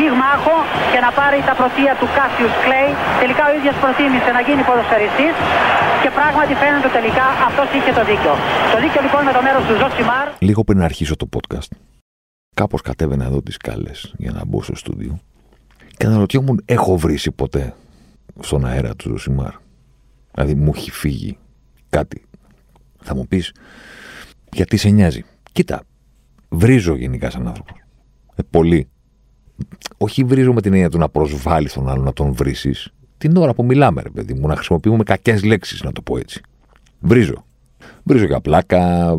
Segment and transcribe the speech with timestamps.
[0.00, 0.56] πυγμάχο
[0.92, 2.90] και να πάρει τα πρωτεία του Κάσιους Κλέη.
[3.22, 5.34] Τελικά ο ίδιος προτίμησε να γίνει ποδοσφαιριστής
[6.02, 8.32] και πράγματι φαίνεται τελικά αυτός είχε το δίκιο.
[8.72, 10.26] Το δίκιο λοιπόν με το μέρος του Ζωσιμάρ.
[10.48, 11.70] Λίγο πριν αρχίσω το podcast,
[12.60, 15.12] κάπως κατέβαινα εδώ τις σκάλες για να μπω στο στούντιο
[15.98, 17.64] και αναρωτιόμουν, έχω βρίσει ποτέ
[18.40, 19.54] στον αέρα του Ζωσιμάρ.
[20.34, 21.38] Δηλαδή μου έχει φύγει
[21.96, 22.18] κάτι.
[23.02, 23.52] Θα μου πεις,
[24.52, 25.82] γιατί σε νοιάζει; Κοίτα,
[26.48, 27.74] βρίζω γενικά σαν άνθρωπο.
[28.34, 28.88] Ε, πολύ
[29.98, 32.54] όχι βρίζω με την έννοια του να προσβάλλεις τον άλλο, να τον βρει
[33.20, 36.40] την ώρα που μιλάμε, ρε παιδί μου, να χρησιμοποιούμε κακές λέξεις, να το πω έτσι.
[37.00, 37.44] Βρίζω.
[38.02, 39.16] Βρίζω για πλάκα.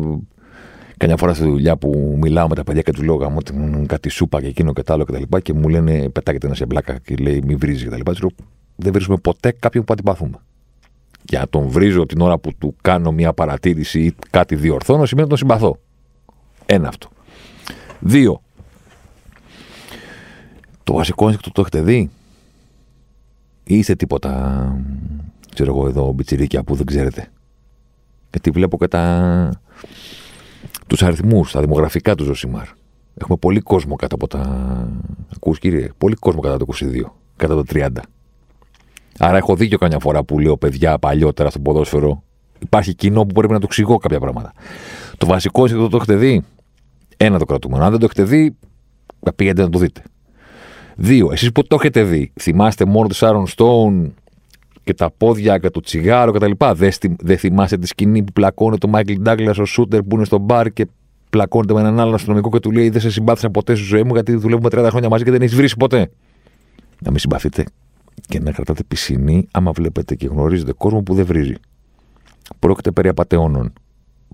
[0.96, 3.38] Καμιά φορά στη δουλειά που μιλάω με τα παιδιά και τους λέω γάμο
[3.86, 6.54] κάτι σούπα και εκείνο και τα άλλο και τα λοιπά και μου λένε πετάγεται ένα
[6.54, 8.12] σε πλάκα και λέει μη βρίζεις και τα λοιπά.
[8.76, 10.38] δεν βρίσκουμε ποτέ κάποιον που αντιπαθούμε.
[11.22, 15.28] Για να τον βρίζω την ώρα που του κάνω μια παρατήρηση ή κάτι διορθώνω σημαίνει
[15.28, 15.78] να τον συμπαθώ.
[16.66, 17.08] Ένα αυτό.
[18.00, 18.42] Δύο,
[20.84, 22.10] το βασικό ένστικτο το έχετε δει.
[23.64, 24.76] Ή είστε τίποτα,
[25.54, 27.28] ξέρω εγώ εδώ, μπιτσιρίκια που δεν ξέρετε.
[28.30, 29.50] Γιατί βλέπω και τα...
[30.86, 32.66] τους αριθμούς, τα δημογραφικά του Ζωσιμάρ.
[33.14, 34.42] Έχουμε πολύ κόσμο κάτω από τα...
[35.34, 37.02] Ακούς κύριε, πολύ κόσμο κάτω από το 22,
[37.36, 37.88] κάτω από το 30.
[39.18, 42.22] Άρα έχω δίκιο καμιά φορά που λέω παιδιά παλιότερα στο ποδόσφαιρο.
[42.58, 44.52] Υπάρχει κοινό που πρέπει να το εξηγώ κάποια πράγματα.
[45.18, 46.44] Το βασικό ένστικτο το έχετε δει.
[47.16, 47.84] Ένα το κρατούμε.
[47.84, 48.56] Αν δεν το έχετε δει,
[49.36, 50.02] πήγαινε να το δείτε.
[50.96, 54.14] Δύο, εσείς που το έχετε δει, θυμάστε μόνο του Σάρων Στόουν
[54.84, 56.50] και τα πόδια και το τσιγάρο κτλ.
[56.74, 56.90] Δεν
[57.20, 60.72] δε θυμάστε τη σκηνή που πλακώνει το Μάικλ Ντάγκλα ο Σούτερ που είναι στο μπαρ
[60.72, 60.86] και
[61.30, 64.12] πλακώνεται με έναν άλλον αστυνομικό και του λέει Δεν σε συμπάθησα ποτέ στη ζωή μου
[64.12, 66.10] γιατί δουλεύουμε 30 χρόνια μαζί και δεν έχεις βρει ποτέ.
[66.98, 67.64] Να μην συμπαθείτε
[68.28, 71.54] και να κρατάτε πισινή άμα βλέπετε και γνωρίζετε κόσμο που δεν βρίζει.
[72.58, 73.72] Πρόκειται περί απαταιώνων,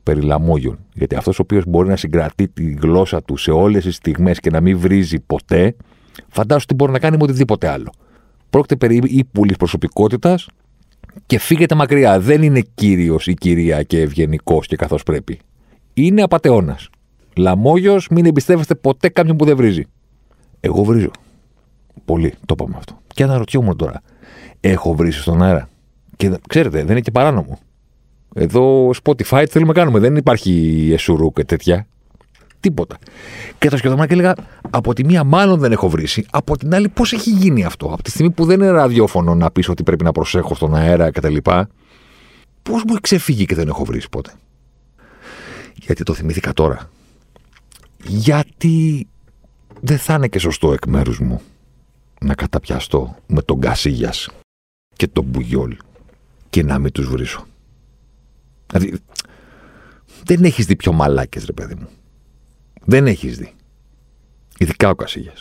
[0.02, 0.78] περί λαμόγιων.
[0.94, 4.50] Γιατί αυτός ο οποίος μπορεί να συγκρατεί τη γλώσσα του σε όλες τις στιγμές και
[4.50, 5.74] να μην βρίζει ποτέ,
[6.28, 7.92] Φαντάσου τι μπορεί να κάνει με οτιδήποτε άλλο.
[8.50, 10.48] Πρόκειται περί ύπουλη προσωπικότητας
[11.26, 12.20] και φύγετε μακριά.
[12.20, 15.38] Δεν είναι κύριος ή κυρία και ευγενικός και καθώς πρέπει.
[15.94, 16.88] Είναι απαταιώνας.
[17.36, 19.84] Λαμόγιος, μην εμπιστεύεστε ποτέ κάποιον που δεν βρίζει.
[20.60, 21.10] Εγώ βρίζω.
[22.04, 22.98] Πολύ, το είπαμε αυτό.
[23.14, 24.02] Και αναρωτιόμουν τώρα,
[24.60, 25.68] έχω βρίσει στον αέρα.
[26.16, 27.58] Και ξέρετε, δεν είναι και παράνομο.
[28.34, 31.86] Εδώ Spotify θέλουμε να κάνουμε; Δεν υπάρχει εσουρού και τέτοια.
[32.60, 32.98] Τίποτα.
[33.58, 34.34] Και το σκεφτόμουν και έλεγα,
[34.70, 38.02] από τη μία μάλλον δεν έχω βρει, από την άλλη πώς έχει γίνει αυτό; Από
[38.02, 41.36] τη στιγμή που δεν είναι ραδιόφωνο να πεις ότι πρέπει να προσέχω στον αέρα κτλ.
[42.62, 44.32] Πώς μου έχει ξεφύγει και δεν έχω βρει ποτέ;
[45.74, 46.90] Γιατί το θυμήθηκα τώρα.
[48.04, 49.06] Γιατί
[49.80, 51.40] δεν θα είναι και σωστό εκ μέρους μου
[52.20, 54.12] να καταπιαστώ με τον Κασίγια
[54.96, 55.76] και τον Μπουγιόλ
[56.50, 57.46] και να μην τους βρίσω.
[58.66, 58.98] Δηλαδή,
[60.24, 61.88] δεν έχεις δει πιο μαλάκες, ρε παιδί μου
[62.88, 63.54] δεν έχεις δει.
[64.58, 65.32] Ειδικά ο Κασίγια.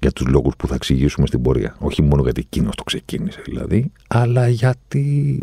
[0.00, 1.76] Για τους λόγους που θα εξηγήσουμε στην πορεία.
[1.78, 5.42] Όχι μόνο γιατί εκείνος το ξεκίνησε δηλαδή, αλλά γιατί.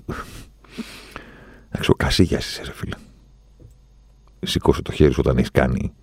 [1.69, 2.95] Εντάξει, ο Κασίγια είσαι, ρε φίλε.
[4.39, 5.93] Σηκώσε το χέρι σου όταν έχεις κάνει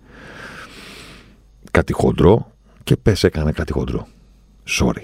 [1.71, 2.51] κάτι χοντρό
[2.83, 4.07] και πες έκανε κάτι χοντρό.
[4.67, 5.03] Sorry.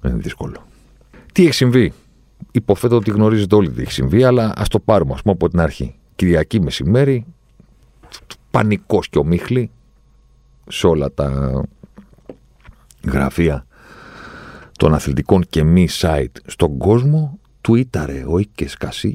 [0.00, 0.66] Δεν είναι δύσκολο.
[1.32, 1.92] Τι έχει συμβεί;
[2.52, 5.60] Υποθέτω ότι γνωρίζετε όλοι τι έχει συμβεί, αλλά ας το πάρουμε ας πούμε από την
[5.60, 5.94] αρχή.
[6.16, 7.26] Κυριακή μεσημέρι,
[8.56, 9.70] πανικός και ομίχλη
[10.68, 11.62] σε όλα τα
[13.04, 13.66] γραφεία
[14.72, 17.38] των αθλητικών και μη site στον κόσμο.
[17.60, 18.24] Τουίταρε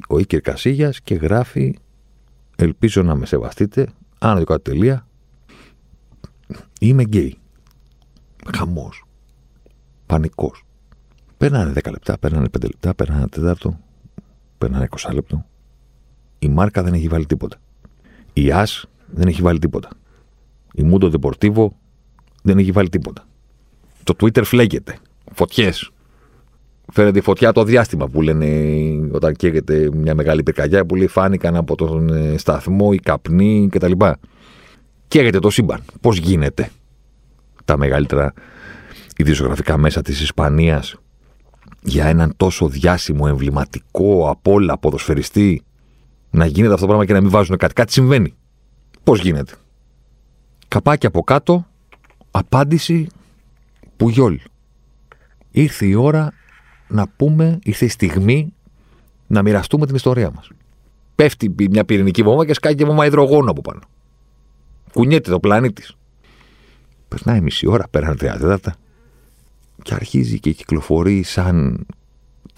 [0.08, 1.78] ο Ίκερ, Κασίγιας και γράφει
[2.56, 3.88] ελπίζω να με σεβαστείτε
[4.20, 5.08] άνω κάτι τελεία.
[6.80, 7.38] Είμαι γκέι.
[8.56, 9.06] Χαμός.
[10.06, 10.66] Πανικός.
[11.38, 13.80] Παίρνανε 10 λεπτά, παίρνανε 5 λεπτά, παίρνανε τέταρτο,
[14.58, 15.46] παίρνανε 20 λεπτό.
[16.40, 17.58] Η μάρκα δεν έχει βάλει τίποτα.
[18.34, 19.90] Η ΑΣ δεν έχει βάλει τίποτα.
[20.74, 21.68] Η Mundo Deportivo
[22.44, 23.28] δεν έχει βάλει τίποτα.
[24.04, 24.98] Το Twitter φλέγεται.
[25.34, 25.92] Φωτιές.
[26.94, 28.48] Φέρεται η φωτιά το διάστημα που λένε
[29.12, 33.92] όταν καίγεται μια μεγάλη πυρκαγιά που λέει φάνηκαν από τον ε, σταθμό, οι καπνοί κτλ.
[35.08, 35.82] Καίγεται το σύμπαν.
[36.02, 36.70] Πώς γίνεται
[37.66, 38.34] τα μεγαλύτερα
[39.18, 40.96] ιδιοσιογραφικά μέσα της Ισπανίας
[41.82, 45.64] για έναν τόσο διάσημο, εμβληματικό, από όλα ποδοσφαιριστή
[46.30, 47.74] να γίνεται αυτό το πράγμα και να μην βάζουν κάτι.
[47.74, 48.34] Κάτι συμβαίνει.
[49.04, 49.54] Πώς γίνεται;
[50.68, 51.68] Καπάκι από κάτω,
[52.32, 53.08] απάντηση
[53.98, 54.40] που γιόλ.
[55.52, 56.34] Ήρθε η ώρα
[56.88, 58.54] να πούμε, ήρθε η στιγμή
[59.28, 60.50] να μοιραστούμε την ιστορία μας.
[61.16, 63.80] Πέφτει μια πυρηνική βόμβα και σκάει και βόμβα υδρογόνο από πάνω.
[64.94, 65.84] Κουνιέται το πλανήτη.
[67.08, 68.76] Περνάει μισή ώρα, πέραν τρία τέταρτα.
[69.82, 71.86] Και αρχίζει και κυκλοφορεί σαν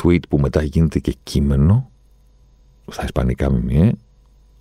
[0.04, 1.90] tweet που μετά γίνεται και κείμενο
[2.88, 3.92] στα ισπανικά μίντια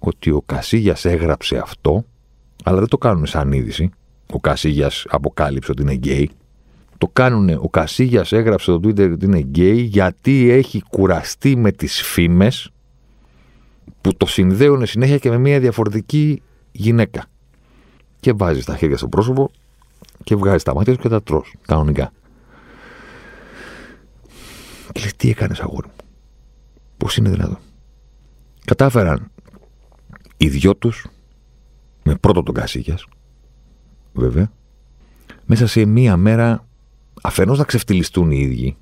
[0.03, 2.05] ότι ο Κασίγιας έγραψε αυτό
[2.63, 3.91] αλλά δεν το κάνουν σαν είδηση.
[4.33, 6.31] Ο Κασίγιας αποκάλυψε ότι είναι γκέι.
[6.99, 12.03] Το κάνουν, ο Κασίγιας έγραψε στο Twitter ότι είναι γκέι γιατί έχει κουραστεί με τις
[12.03, 12.71] φήμες
[14.01, 17.25] που το συνδέουν συνέχεια και με μια διαφορετική γυναίκα.
[18.21, 19.51] Και βάζει τα χέρια στο πρόσωπο
[20.25, 22.13] και βγάζει τα μάτια του και τα τρως, κανονικά.
[24.93, 25.95] Και λες, τι έκανες αγόρι μου;
[26.97, 27.59] Πώς είναι δυνατόν;
[28.65, 29.32] Κατάφεραν
[30.43, 31.07] οι δυο τους,
[32.03, 33.07] με πρώτο τον Κασίγιας,
[34.13, 34.53] βέβαια,
[35.47, 36.67] μέσα σε μία μέρα
[37.23, 38.77] αφενός να ξεφτυλιστούν οι ίδιοι,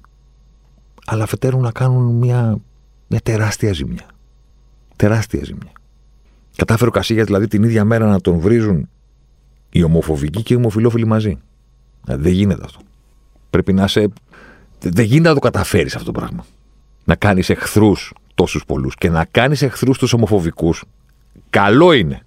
[1.06, 2.58] αλλά αφετέρου να κάνουν μια,
[3.06, 4.06] μια τεράστια ζημιά.
[4.96, 5.72] Τεράστια ζημιά.
[6.56, 8.88] Κατάφερε ο Κασίγιας δηλαδή την ίδια μέρα να τον βρίζουν
[9.70, 11.38] οι ομοφοβικοί και οι ομοφιλόφιλοι μαζί.
[12.04, 12.80] Δηλαδή, δεν γίνεται αυτό.
[13.50, 14.08] Πρέπει να σε.
[14.78, 16.44] Δεν γίνεται να το καταφέρεις αυτό το πράγμα.
[17.04, 20.84] Να κάνεις εχθρούς τόσους πολλούς και να κάνεις εχθρούς τους ομοφοβικούς.
[21.50, 22.22] Καλό είναι.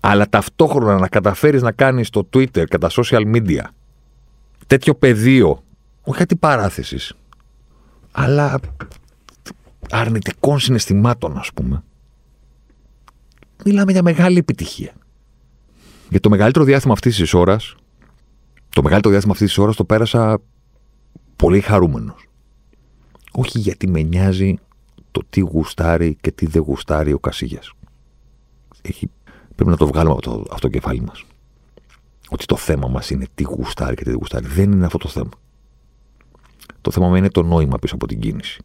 [0.00, 3.62] Αλλά ταυτόχρονα να καταφέρεις να κάνεις στο Twitter και τα social media
[4.72, 5.62] τέτοιο πεδίο,
[6.02, 7.14] όχι κάτι παράθεσης,
[8.12, 8.60] αλλά
[9.90, 11.82] αρνητικών συναισθημάτων, ας πούμε.
[13.64, 14.92] Μιλάμε για μεγάλη επιτυχία.
[16.08, 17.74] Για το μεγαλύτερο διάστημα αυτής της ώρας,
[18.68, 20.40] το μεγαλύτερο διάστημα αυτής της ώρας το πέρασα
[21.36, 22.28] πολύ χαρούμενος.
[23.32, 24.54] Όχι γιατί με νοιάζει
[25.10, 27.18] το τι γουστάρει και τι δεν γουστάρει ο
[28.82, 29.08] Κασίγια.
[29.54, 31.24] Πρέπει να το βγάλουμε από το, αυτό κεφάλι μας.
[32.28, 34.46] Ότι το θέμα μας είναι τι γουστάρει και τι δεν γουστάρει.
[34.46, 35.30] Δεν είναι αυτό το θέμα.
[36.80, 38.62] Το θέμα είναι το νόημα πίσω από την κίνηση.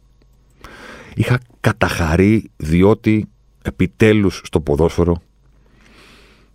[1.14, 3.28] Είχα καταχαρεί διότι
[3.62, 5.20] επιτέλους στο ποδόσφαιρο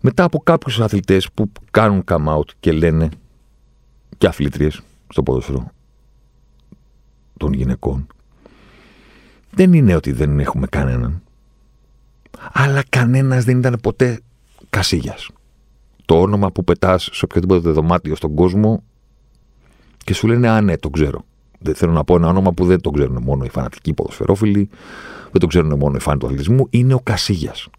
[0.02, 3.10] μετά από κάποιους αθλητές που κάνουν come out και λένε
[4.18, 5.72] και αθλήτριες στο ποδόσφαιρο
[7.38, 8.08] των γυναικών
[9.52, 11.23] δεν είναι ότι δεν έχουμε κανέναν
[12.52, 14.20] αλλά κανένας δεν ήταν ποτέ
[14.70, 15.30] κασίγιας
[16.06, 18.84] το όνομα που πετάς σε οποιοδήποτε δωμάτιο στον κόσμο
[20.04, 21.26] και σου λένε α ναι το ξέρω
[21.60, 24.70] δεν θέλω να πω ένα όνομα που δεν το ξέρουν μόνο οι φανατικοί ποδοσφαιρόφιλοι
[25.32, 27.70] δεν το ξέρουν μόνο οι φάνοι του αθλητισμού είναι ο Κασίγιας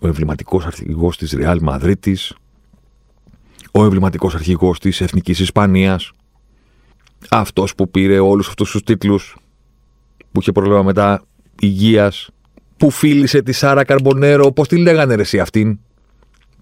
[0.00, 2.18] ο εμβληματικός αρχηγός της Ρεάλ Μαδρίτη,
[3.72, 6.10] ο εμβληματικός αρχηγός της Εθνικής Ισπανίας,
[7.30, 9.36] αυτός που πήρε όλους αυτούς τους τίτλους,
[10.32, 11.22] που είχε πρόβλημα μετά
[11.60, 12.30] υγείας,
[12.76, 15.78] που φίλησε τη Σάρα Καρμπονέρο, πώς τη λέγανε ρε εσύ αυτήν;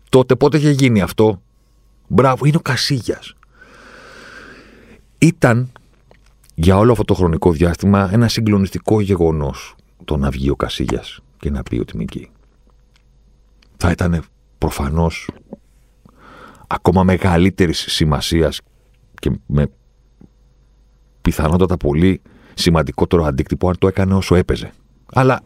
[0.09, 1.43] Τότε πότε είχε γίνει αυτό;
[2.09, 3.21] Μπράβο, είναι ο Κασίγια.
[5.19, 5.73] Ήταν
[6.55, 9.75] για όλο αυτό το χρονικό διάστημα ένα συγκλονιστικό γεγονός
[10.05, 11.03] το να βγει ο Κασίγια
[11.39, 12.31] και να πει ότι είμαι εκεί
[13.77, 14.25] θα ήταν
[14.59, 15.31] προφανώς
[16.67, 18.61] ακόμα μεγαλύτερης σημασίας
[19.15, 19.67] και με
[21.23, 22.23] πιθανότατα πολύ
[22.55, 24.73] σημαντικότερο αντίκτυπο αν το έκανε όσο έπαιζε.
[25.13, 25.41] Αλλά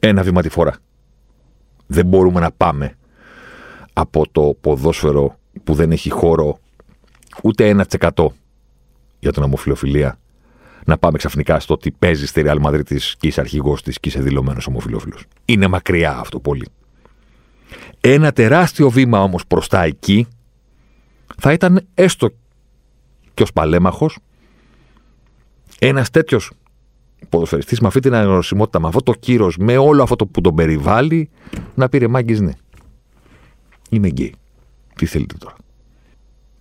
[0.00, 0.76] ένα βήμα τη φορά.
[1.86, 2.96] Δεν μπορούμε να πάμε
[3.92, 6.58] από το ποδόσφαιρο που δεν έχει χώρο
[7.42, 8.32] ούτε ένα τσεκατό
[9.18, 10.18] για την ομοφιλοφιλία
[10.84, 14.20] να πάμε ξαφνικά στο ότι παίζεις στη Real Madrid και είσαι αρχηγός της και είσαι
[14.20, 15.16] δηλωμένος ομοφυλόφιλο.
[15.44, 16.68] Είναι μακριά αυτό πολύ.
[18.00, 20.26] Ένα τεράστιο βήμα όμως προς τα εκεί
[21.38, 22.30] θα ήταν έστω
[23.34, 24.18] και ως παλέμαχος
[25.78, 26.50] ένας τέτοιος
[27.28, 30.54] ποδοσφαιριστής με αυτή την αναγνωσιμότητα, με αυτό το κύρος, με όλο αυτό το που τον
[30.54, 31.30] περιβάλλει,
[31.74, 32.52] να πήρε μάγκη ναι.
[33.90, 34.34] Είμαι γκέι.
[34.94, 35.54] Τι θέλετε τώρα;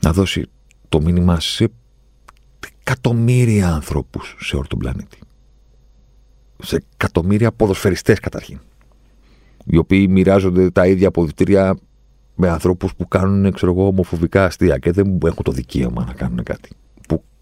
[0.04, 0.46] Να δώσει
[0.90, 1.72] το μήνυμα σε
[2.82, 5.18] εκατομμύρια ανθρώπους σε όλο τον πλανήτη.
[6.64, 8.60] Σε εκατομμύρια ποδοσφαιριστές καταρχήν.
[9.66, 11.78] Οι οποίοι μοιράζονται τα ίδια αποδητήρια
[12.36, 16.44] με ανθρώπους που κάνουν ξέρω εγώ, ομοφοβικά αστεία και δεν έχουν το δικαίωμα να κάνουν
[16.44, 16.70] κάτι.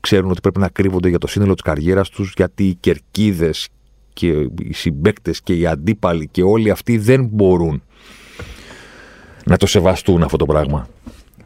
[0.01, 3.69] Που ξέρουν ότι πρέπει να κρύβονται για το σύνολο της καριέρας τους γιατί οι κερκίδες
[4.13, 4.27] και
[4.59, 7.83] οι συμπέκτες και οι αντίπαλοι και όλοι αυτοί δεν μπορούν
[9.45, 10.87] να το σεβαστούν αυτό το πράγμα.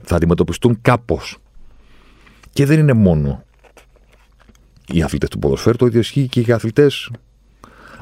[0.02, 1.38] Θα αντιμετωπιστούν κάπως.
[2.54, 3.44] Και δεν είναι μόνο
[4.88, 7.12] οι αθλητές του ποδοσφαίρου, το ίδιο ισχύει και για αθλητές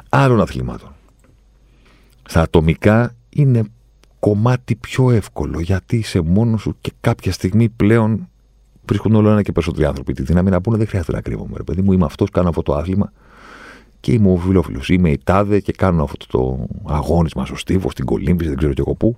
[0.10, 0.96] άλλων αθλημάτων.
[2.26, 3.64] Στα ατομικά είναι
[4.20, 8.28] κομμάτι πιο εύκολο γιατί είσαι μόνος σου και κάποια στιγμή πλέον
[8.86, 11.54] βρίσκουν όλο ένα και περισσότεροι άνθρωποι τη δύναμη να πούνε δεν χρειάζεται να κρύβομαι.
[11.58, 13.12] Ρε παιδί μου, είμαι αυτός, κάνω αυτό το άθλημα
[14.00, 14.90] και είμαι ο ομοφυλόφιλος.
[14.90, 18.82] Είμαι η τάδε και κάνω αυτό το αγώνισμα στο στίβο, στην κολύμπηση, δεν ξέρω και
[18.82, 19.18] εγώ πού.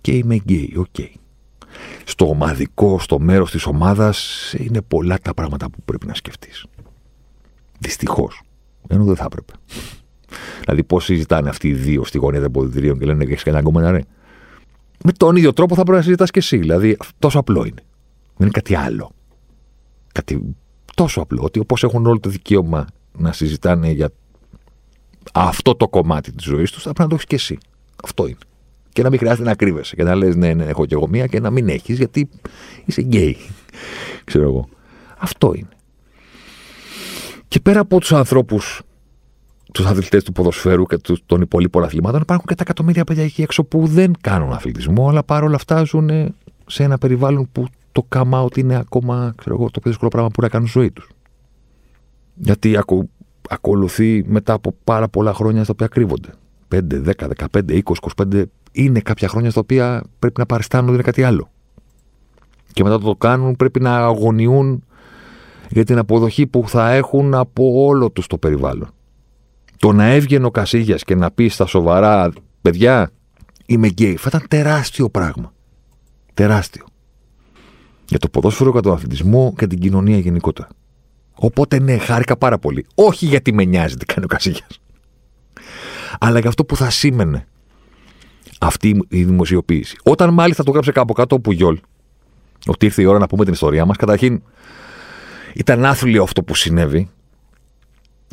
[0.00, 1.20] Και είμαι γκέι, okay.
[2.04, 6.66] Στο ομαδικό, στο μέρος της ομάδας, είναι πολλά τα πράγματα που πρέπει να σκεφτείς.
[7.78, 8.42] Δυστυχώς.
[8.88, 9.52] Ενώ δεν θα έπρεπε.
[10.60, 13.90] δηλαδή, πώς συζητάνε αυτοί οι δύο στη γωνία των αποδητηρίων και λένε: Έχεις κανένα γκόμενα,
[13.90, 14.00] ρε.
[15.04, 16.56] Με τον ίδιο τρόπο θα πρέπει να συζητάς και εσύ.
[16.56, 17.82] Δηλαδή, τόσο απλό είναι.
[18.36, 19.10] Δεν είναι κάτι άλλο.
[20.12, 20.54] Κάτι
[20.94, 21.42] τόσο απλό.
[21.42, 24.10] Ότι όπως έχουν όλο το δικαίωμα να συζητάνε για
[25.32, 27.58] αυτό το κομμάτι της ζωής τους, θα πρέπει να το έχεις και εσύ.
[28.04, 28.38] Αυτό είναι.
[28.92, 31.26] Και να μην χρειάζεται να κρύβεσαι και να λες: Ναι, ναι, έχω κι εγώ μία
[31.26, 32.28] και να μην έχεις γιατί
[32.84, 33.36] είσαι γκέι.
[34.24, 34.68] Ξέρω εγώ.
[35.18, 35.68] Αυτό είναι.
[37.48, 38.82] Και πέρα από τους ανθρώπους,
[39.72, 40.96] τους αθλητές του ποδοσφαίρου και
[41.26, 45.22] των υπολείπων αθλημάτων, υπάρχουν και τα εκατομμύρια παιδιά εκεί έξω που δεν κάνουν αθλητισμό, αλλά
[45.22, 46.34] παρόλα αυτά ζουν
[46.66, 50.28] σε ένα περιβάλλον που το come out είναι ακόμα ξέρω εγώ, το πιο δύσκολο πράγμα
[50.28, 51.08] που να κάνουν ζωή τους.
[52.34, 53.10] Γιατί ακου,
[53.48, 56.28] ακολουθεί μετά από πάρα πολλά χρόνια στα οποία κρύβονται.
[56.68, 57.80] 5, 10, 15, 20,
[58.30, 61.50] 25 είναι κάποια χρόνια στα οποία πρέπει να παριστάνουν ότι είναι κάτι άλλο.
[62.72, 64.84] Και μετά το κάνουν πρέπει να αγωνιούν
[65.70, 68.90] για την αποδοχή που θα έχουν από όλο τους το περιβάλλον.
[69.78, 72.32] Το να έβγαινε ο Κασίγιας και να πει στα σοβαρά,
[72.62, 73.10] παιδιά,
[73.66, 75.52] είμαι γκέι, θα ήταν τεράστιο πράγμα.
[76.34, 76.84] Τεράστιο.
[78.12, 80.68] Για το ποδόσφαιρο, για τον αθλητισμό και την κοινωνία γενικότερα.
[81.34, 82.86] Οπότε ναι, χάρηκα πάρα πολύ.
[82.94, 84.66] Όχι γιατί με νοιάζει τι κάνει ο Κασίγια.
[86.18, 87.46] Αλλά για αυτό που θα σήμαινε
[88.60, 89.96] αυτή η δημοσιοποίηση.
[90.02, 91.80] Όταν μάλιστα το γράψε κάπου κάτω ο Πουγιόλ,
[92.66, 94.42] ότι ήρθε η ώρα να πούμε την ιστορία μας, καταρχήν
[95.54, 97.10] ήταν άθλιο αυτό που συνέβη,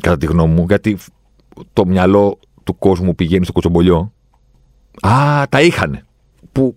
[0.02, 0.98] κατά τη γνώμη μου, γιατί
[1.72, 4.12] το μυαλό του κόσμου πηγαίνει στο κοτσομπολιό.
[5.00, 6.06] Α, τα είχαν.
[6.52, 6.76] Που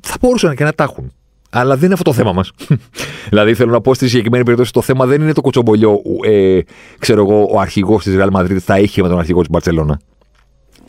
[0.00, 1.12] θα μπορούσαν και να τα έχουν.
[1.50, 2.52] Αλλά δεν είναι αυτό το θέμα μας.
[3.30, 6.00] δηλαδή, θέλω να πω στη συγκεκριμένη περίπτωση το θέμα δεν είναι το κοτσομπολιό.
[6.24, 6.60] Ε,
[6.98, 10.00] ξέρω εγώ, ο αρχηγός της Real Madrid θα είχε με τον αρχηγό της Μπαρσελόνα.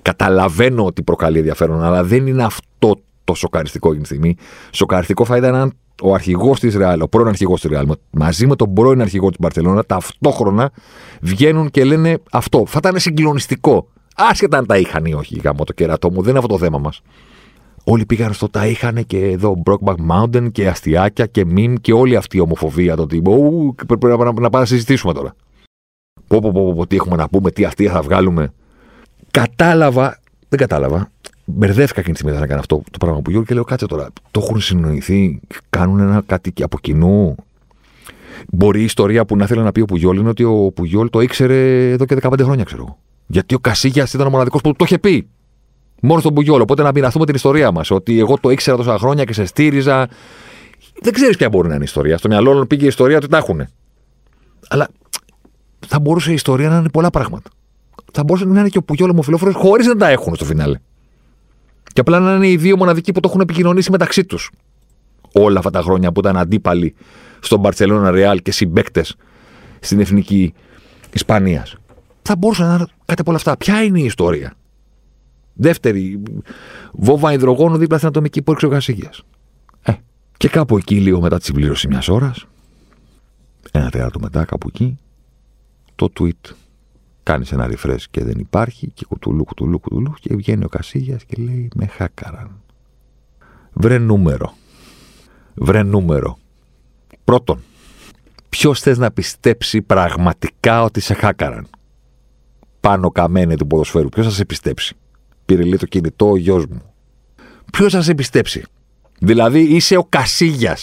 [0.01, 4.35] Καταλαβαίνω ότι προκαλεί ενδιαφέρον, αλλά δεν είναι αυτό το σοκαριστικό εκείνη τη στιγμή.
[4.71, 8.55] Σοκαριστικό θα ήταν αν ο αρχηγός της Ρεάλ, ο πρώην αρχηγός της Ρεάλ, μαζί με
[8.55, 10.71] τον πρώην αρχηγό της Μπαρσελόνα, ταυτόχρονα
[11.21, 12.63] βγαίνουν και λένε αυτό.
[12.67, 13.87] Θα ήταν συγκλονιστικό.
[14.15, 16.77] Άσχετα αν τα είχαν ή όχι γάμο το κερατό μου, δεν είναι αυτό το θέμα
[16.77, 17.01] μας.
[17.89, 22.15] Όλοι πήγαν στο τα είχαν και εδώ Brockback Mountain και αστιάκια και μιμ και όλη
[22.15, 22.95] αυτή η ομοφοβία.
[22.95, 23.75] Το τύπο.
[23.87, 25.35] Πρέπει να, να, να πάμε να συζητήσουμε τώρα.
[26.27, 28.53] Πω, πω, πω, πω, τι έχουμε να πούμε, τι αστεία θα βγάλουμε.
[29.31, 31.11] Κατάλαβα, δεν κατάλαβα.
[31.45, 34.07] Μπερδεύτηκα εκείνη τη στιγμή να κάνω αυτό το πράγμα που Γιώργο και λέω κάτσε τώρα.
[34.31, 35.39] Το έχουν συνοηθεί,
[35.69, 37.35] κάνουν ένα κάτι από κοινού.
[38.51, 41.21] Μπορεί η ιστορία που να θέλει να πει ο Πουγιόλ είναι ότι ο Πουγιόλ το
[41.21, 44.97] ήξερε εδώ και 15 χρόνια, ξέρω Γιατί ο Κασίγιας ήταν ο μοναδικός που το είχε
[44.97, 45.27] πει.
[46.01, 46.61] Μόνος στον Πουγιόλ.
[46.61, 47.91] Οπότε να μοιραστούμε την ιστορία μας.
[47.91, 50.07] Ότι εγώ το ήξερα τόσα χρόνια και σε στήριζα.
[51.01, 52.17] Δεν ξέρεις ποια μπορεί να είναι η ιστορία.
[52.17, 53.67] Στο μυαλό πήγε η ιστορία ότι τα έχουν.
[54.67, 54.87] Αλλά
[55.87, 57.49] θα μπορούσε η ιστορία να είναι πολλά πράγματα
[58.17, 60.79] θα μπορούσε να είναι και ο Πουγιόλ ομοφυλόφιλο χωρίς να τα έχουν στο φινάλε.
[61.93, 64.51] Και απλά να είναι οι δύο μοναδικοί που το έχουν επικοινωνήσει μεταξύ τους.
[65.33, 66.95] Όλα αυτά τα χρόνια που ήταν αντίπαλοι
[67.39, 69.15] στον Μπαρσελόνα Ρεάλ και συμπαίκτες
[69.79, 70.53] στην εθνική
[71.13, 71.75] Ισπανίας.
[72.21, 73.57] Θα μπορούσε να είναι κάτι από όλα αυτά.
[73.57, 74.53] Ποια είναι η ιστορία;
[75.57, 76.23] Δεύτερη,
[76.93, 78.77] βόβα υδρογόνου δίπλα στην ατομική πόρξη ο
[79.81, 79.93] Ε,
[80.37, 82.45] και κάπου εκεί, λίγο μετά της συμπλήρωσης μιας ώρας,
[83.71, 84.97] ένα τεράτο μετά, κάπου εκεί,
[85.95, 86.53] το tweet
[87.27, 91.43] Κάνει ένα refresh και δεν υπάρχει και κουτουλού, κουτουλού, κουτουλού και βγαίνει ο Κασίγια και
[91.43, 92.61] λέει με χάκαραν.
[93.73, 94.53] Βρε νούμερο.
[95.53, 96.37] Βρε νούμερο.
[97.23, 97.59] Πρώτον,
[98.49, 101.67] ποιος θες να πιστέψει πραγματικά ότι σε χάκαραν;
[102.79, 104.09] Πάνω καμένε του ποδοσφαίρου.
[104.09, 104.95] Ποιος θα σε πιστέψει;
[105.47, 106.81] Πήρε λίγο το κινητό ο γιος μου.
[107.71, 108.63] Ποιος θα σε πιστέψει;
[109.19, 110.77] Δηλαδή είσαι ο Κασίγια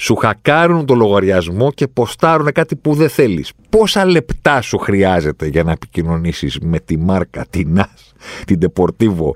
[0.00, 3.52] σου χακάρουν το λογαριασμό και ποστάρουν κάτι που δεν θέλεις.
[3.68, 8.12] Πόσα λεπτά σου χρειάζεται για να επικοινωνήσεις με τη μάρκα, την ΝΑΣ,
[8.46, 9.30] την Deportivo,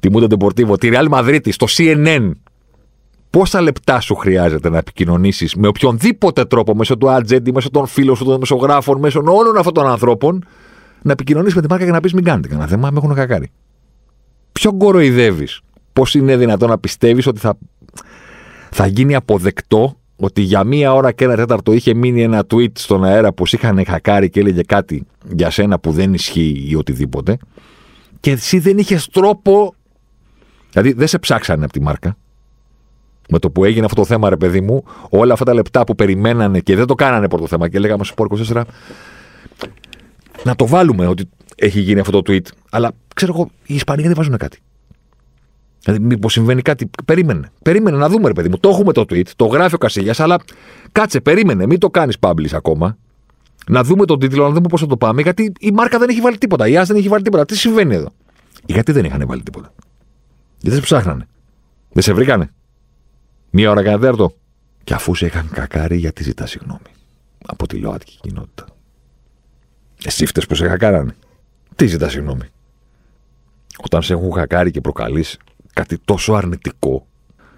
[0.00, 2.30] τη Mundo Deportivo, τη Real Madrid, το CNN.
[3.30, 8.16] Πόσα λεπτά σου χρειάζεται να επικοινωνήσεις με οποιονδήποτε τρόπο, μέσω του ατζέντη, μέσω των φίλων
[8.16, 10.44] σου, των μεσογράφων, μέσω όλων αυτών των ανθρώπων,
[11.02, 13.50] να επικοινωνήσεις με τη μάρκα και να πεις: Μην κάνετε κανένα θέμα, με έχουν κακάρει.
[14.52, 15.60] Ποιο κοροϊδεύεις,
[15.92, 17.56] Πώς είναι δυνατόν να πιστεύεις ότι θα
[18.74, 23.04] θα γίνει αποδεκτό ότι για μία ώρα και ένα τέταρτο είχε μείνει ένα tweet στον
[23.04, 27.38] αέρα που είχαν χακάρει και έλεγε κάτι για σένα που δεν ισχύει ή οτιδήποτε
[28.20, 29.74] και εσύ δεν είχες τρόπο.
[30.70, 32.16] Δηλαδή δεν σε ψάξανε από τη μάρκα.
[33.28, 35.94] Με το που έγινε αυτό το θέμα, ρε παιδί μου, όλα αυτά τα λεπτά που
[35.94, 38.62] περιμένανε και δεν το κάνανε πρώτο θέμα και λέγαμε στο 24
[40.44, 42.46] να το βάλουμε ότι έχει γίνει αυτό το tweet.
[42.70, 44.58] Αλλά ξέρω εγώ, οι Ισπανοί δεν βάζουν κάτι.
[45.84, 46.90] Δηλαδή, μήπως συμβαίνει κάτι.
[47.04, 47.50] Περίμενε.
[47.62, 48.58] Περίμενε να δούμε, ρε παιδί μου.
[48.58, 50.38] Το έχουμε το tweet, το γράφει ο Κασίγια, αλλά
[50.92, 51.66] κάτσε, περίμενε.
[51.66, 52.96] Μην το κάνεις publish ακόμα.
[53.66, 55.22] Να δούμε τον τίτλο, να δούμε πώς θα το πάμε.
[55.22, 56.68] Γιατί η μάρκα δεν έχει βάλει τίποτα.
[56.68, 57.44] Η Άς δεν έχει βάλει τίποτα.
[57.44, 58.12] Τι συμβαίνει εδώ;
[58.66, 59.74] Γιατί δεν είχαν βάλει τίποτα;
[60.58, 61.26] Γιατί σε ψάχνανε;
[61.92, 62.50] Δεν σε βρήκανε;
[63.50, 64.34] Μία ώρα κανένα τέταρτο;
[64.84, 66.90] Και αφού σε είχαν κακάρει, γιατί ζητάς συγγνώμη;
[67.46, 68.64] Από τη ΛΟΑΤΚΙ κοινότητα.
[70.04, 71.14] Εσύ φταίει που σε χακάρανε.
[71.76, 72.44] Τι ζητάς συγγνώμη.
[73.84, 75.38] Όταν σε έχουν χακάρει και προκαλείς
[75.72, 77.06] κάτι τόσο αρνητικό,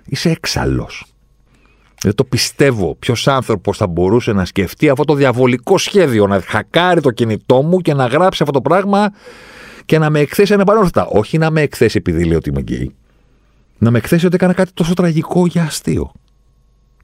[0.04, 1.04] είσαι έξαλλος.
[2.02, 2.94] Δεν το πιστεύω.
[2.94, 7.80] Ποιος άνθρωπος θα μπορούσε να σκεφτεί αυτό το διαβολικό σχέδιο, να χακάρει το κινητό μου
[7.80, 9.12] και να γράψει αυτό το πράγμα
[9.84, 11.06] και να με εκθέσει ανεπανόρθωτα.
[11.06, 12.94] Όχι να με εκθέσει επειδή λέει ότι είμαι γκέι.
[13.78, 16.12] Να με εκθέσει ότι έκανα κάτι τόσο τραγικό για αστείο.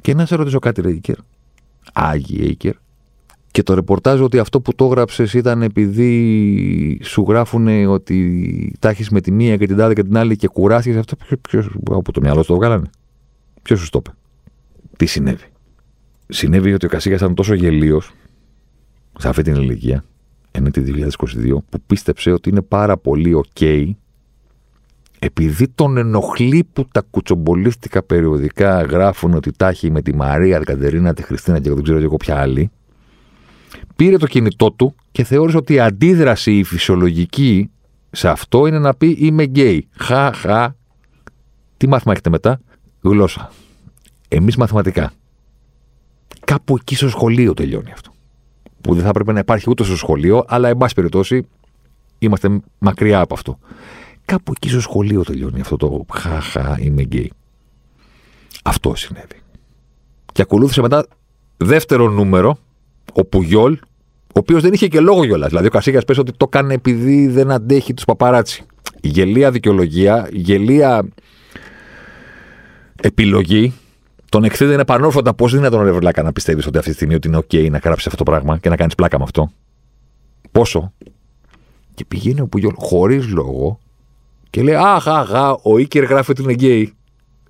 [0.01, 1.17] Και να σε ρωτήσω κάτι, Ρέικερ.
[1.93, 2.75] Άγιε Έικερ.
[3.51, 9.11] Και το ρεπορτάζ ότι αυτό που το έγραψες ήταν επειδή σου γράφουν ότι τα έχεις
[9.11, 10.99] με τη μία και την τάδε και την άλλη και κουράστηκες.
[10.99, 12.91] Αυτό ποιο από το μυαλό σου το βγάλανε;
[13.63, 14.17] Ποιος σου το είπε;
[14.97, 15.47] Τι συνέβη;
[16.29, 18.13] Συνέβη ότι ο Κασίγας ήταν τόσο γελίος
[19.19, 20.05] σε αυτή την ηλικία,
[20.51, 23.91] ενώ τη 2022, που πίστεψε ότι είναι πάρα πολύ OK
[25.23, 30.67] επειδή τον ενοχλεί που τα κουτσομπολίστικα περιοδικά γράφουν ότι τα έχει με τη Μαρία, την
[30.67, 32.71] Κατερίνα, τη Χριστίνα και δεν ξέρω εγώ ποια άλλη,
[34.01, 37.71] πήρε το κινητό του και θεώρησε ότι η αντίδραση η φυσιολογική
[38.11, 39.89] σε αυτό είναι να πει είμαι γκέι.
[39.99, 40.75] Χα, χα.
[41.77, 42.61] Τι μάθημα έχετε μετά;
[43.01, 43.53] Γλώσσα.
[44.29, 45.13] Εμείς μαθηματικά.
[46.45, 48.13] Κάπου εκεί στο σχολείο τελειώνει αυτό.
[48.81, 51.47] Που δεν θα έπρεπε να υπάρχει ούτε στο σχολείο, αλλά εν πάση περιπτώσει
[52.19, 53.59] είμαστε μακριά από αυτό.
[54.25, 57.33] Κάπου εκεί στο σχολείο τελειώνει αυτό το χαχα είμαι γκέι.
[58.65, 59.41] Αυτό συνέβη.
[60.33, 61.07] Και ακολούθησε μετά
[61.57, 62.59] δεύτερο νούμερο,
[63.13, 63.79] ο Πουγιόλ,
[64.35, 65.49] ο οποίος δεν είχε και λόγο κιόλας.
[65.49, 68.65] Δηλαδή, ο Κασίγια πέσει ότι το κάνει επειδή δεν αντέχει τους παπαράτσι.
[69.01, 71.09] Γελία δικαιολογία, γελία
[73.03, 73.73] επιλογή.
[74.29, 77.29] Τον εκθέτει είναι πανόρφωτα πώς είναι τον ρευλάκα να πιστεύεις ότι αυτή τη στιγμή ότι
[77.29, 79.51] είναι OK να γράψει αυτό το πράγμα και να κάνεις πλάκα με αυτό;
[80.53, 80.93] Πόσο;
[81.95, 83.79] Και πηγαίνει ο Πουγιόλ χωρίς λόγο
[84.51, 86.95] και λέει Αχ, αχ, αχ ο Ίκερ γράφει ότι είναι γκέι.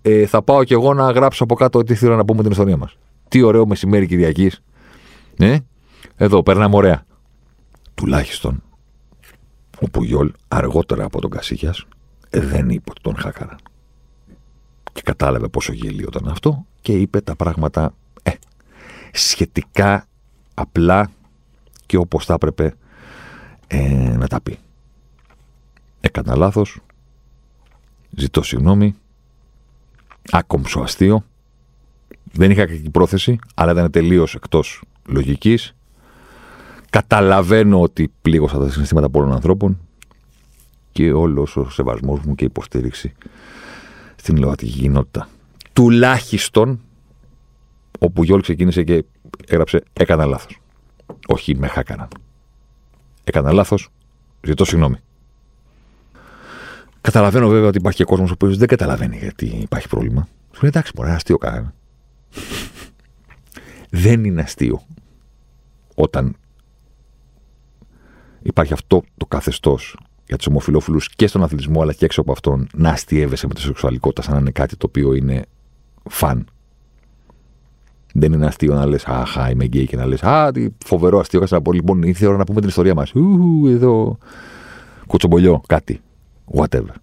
[0.02, 2.76] Ε, θα πάω κι εγώ να γράψω από κάτω τι θέλω να πούμε την ιστορία
[2.76, 2.96] μας.
[3.28, 4.62] Τι ωραίο μεσημέρι Κυριακής.
[5.38, 5.56] Ε,
[6.24, 7.04] εδώ, περνάμε ωραία.
[7.94, 8.62] Τουλάχιστον
[9.80, 11.74] ο Πουγιόλ αργότερα από τον Κασίγια
[12.30, 13.56] δεν είπε ότι τον χάκαρα.
[14.92, 18.30] Και κατάλαβε πόσο γελίο ήταν αυτό και είπε τα πράγματα ε,
[19.12, 20.06] σχετικά
[20.54, 21.11] απλά
[21.87, 22.74] και όπως θα έπρεπε
[23.66, 24.59] ε, να τα πει.
[26.00, 26.80] Έκανα λάθος,
[28.16, 28.94] Ζητώ συγγνώμη.
[30.30, 31.24] Άκομψο αστείο.
[32.33, 35.74] Δεν είχα κακή πρόθεση, αλλά ήταν τελείως εκτός λογικής.
[36.90, 39.79] Καταλαβαίνω ότι πλήγωσα τα συναισθήματα πολλών ανθρώπων
[40.92, 43.12] και όλος ο σεβασμός μου και η υποστήριξη
[44.16, 45.29] στην ΛΟΑΤΚΙ κοινότητα.
[45.72, 46.81] Τουλάχιστον
[47.98, 49.05] όπου Γιώργο ξεκίνησε και
[49.46, 50.61] έγραψε Έκανα λάθος.
[51.26, 52.09] Όχι, με χάκανα.
[53.24, 53.88] Έκανα λάθος.
[54.42, 54.96] Ζητώ συγγνώμη.
[57.00, 60.29] Καταλαβαίνω βέβαια ότι υπάρχει και κόσμος ο οποίος δεν καταλαβαίνει γιατί υπάρχει πρόβλημα.
[60.53, 61.74] Σου λέει εντάξει, μπορεί να αστείο κανένα.
[64.05, 64.83] δεν είναι αστείο
[65.94, 66.37] όταν
[68.42, 72.68] υπάρχει αυτό το καθεστώς για τους ομοφυλόφιλου και στον αθλητισμό αλλά και έξω από αυτόν
[72.74, 75.44] να αστείευεσαι με τη σεξουαλικότητα σαν να είναι κάτι το οποίο είναι
[76.09, 76.46] φαν.
[78.14, 81.40] Δεν είναι αστείο να λες Αχά, είμαι γκέι και να λες Α, τι φοβερό αστείο.
[81.40, 83.12] Κάτσε να πω λοιπόν, ήρθε η ώρα να πούμε την ιστορία μας.
[83.66, 84.18] Εδώ.
[85.07, 86.00] Κοτσομπολιό, κάτι
[86.55, 86.94] whatever.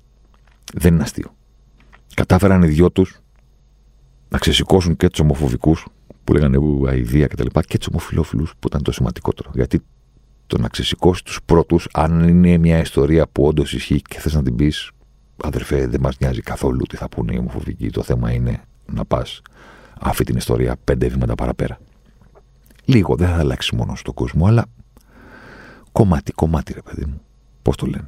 [0.73, 1.35] Δεν είναι αστείο.
[2.13, 3.19] Κατάφεραν οι δυο τους
[4.29, 5.87] να ξεσηκώσουν και τους ομοφοβικούς
[6.23, 7.45] που λέγανε αηδία κτλ.
[7.45, 9.51] Και, και τους ομοφυλόφιλου που ήταν το σημαντικότερο.
[9.53, 9.81] Γιατί
[10.47, 14.43] το να ξεσηκώσει τους πρώτους, αν είναι μια ιστορία που όντως ισχύει και θες να
[14.43, 14.91] την πεις,
[15.43, 17.89] αδερφέ, δεν μας νοιάζει καθόλου τι θα πούνε οι ομοφοβικοί.
[17.89, 19.41] Το θέμα είναι να πας
[19.99, 21.79] αυτή την ιστορία πέντε βήματα παραπέρα.
[22.85, 24.65] Λίγο δεν θα αλλάξει μόνο στον κόσμο, αλλά
[25.91, 27.21] κομμάτι, κομμάτι, ρε παιδί μου.
[27.61, 28.07] Πώς το λένε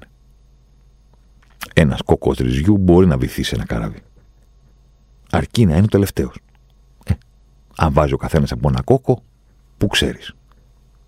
[1.74, 4.02] ένας κόκκος ρυζιού μπορεί να βυθίσει ένα καράβι.
[5.30, 6.40] Αρκεί να είναι ο τελευταίος.
[7.06, 7.14] Ε,
[7.78, 9.24] αν βάζει ο καθένας από ένα κόκκο,
[9.78, 10.34] που ξέρεις.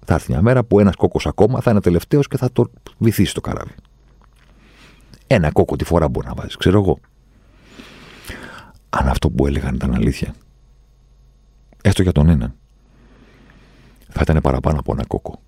[0.05, 3.33] Θα έρθει μια μέρα που ένας κόκκος ακόμα θα είναι τελευταίος και θα το βυθίσει
[3.33, 3.73] το καράβι.
[5.27, 6.99] Ένα κόκκο τη φορά μπορεί να βάζει, ξέρω εγώ.
[8.89, 10.33] Αν αυτό που έλεγαν ήταν αλήθεια,
[11.81, 12.55] έστω για τον έναν,
[14.09, 15.41] θα ήταν παραπάνω από ένα κόκκο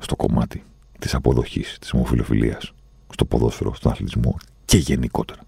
[0.00, 0.62] στο κομμάτι
[0.98, 2.72] της αποδοχής της ομοφιλοφιλίας,
[3.12, 5.40] στο ποδόσφαιρο, στον αθλητισμό και γενικότερα.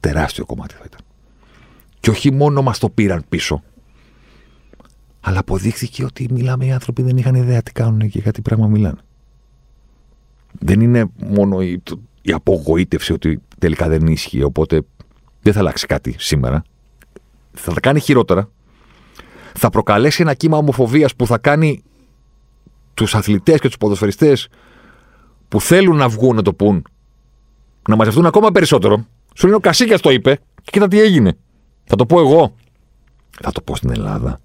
[0.00, 1.00] Τεράστιο κομμάτι θα ήταν.
[2.00, 3.62] Και όχι μόνο μας το πήραν πίσω,
[5.26, 8.66] αλλά αποδείχθηκε ότι μιλάμε οι άνθρωποι δεν είχαν ιδέα τι κάνουν και για τι πράγμα
[8.66, 9.00] μιλάνε.
[10.60, 11.82] Δεν είναι μόνο η,
[12.22, 14.82] η απογοήτευση ότι τελικά δεν ίσχυε, οπότε
[15.42, 16.62] δεν θα αλλάξει κάτι σήμερα.
[17.52, 18.48] Θα τα κάνει χειρότερα.
[19.54, 21.82] Θα προκαλέσει ένα κύμα ομοφοβίας που θα κάνει
[22.94, 24.48] τους αθλητές και τους ποδοσφαιριστές
[25.48, 26.84] που θέλουν να βγουν να το πούν
[27.88, 29.06] να μαζευτούν ακόμα περισσότερο.
[29.34, 31.36] Σου λέει ο Κασίκιας το είπε και κοίτα τι έγινε.
[31.84, 32.54] Θα το πω εγώ.
[33.40, 34.40] Θα το πω στην Ελλάδα.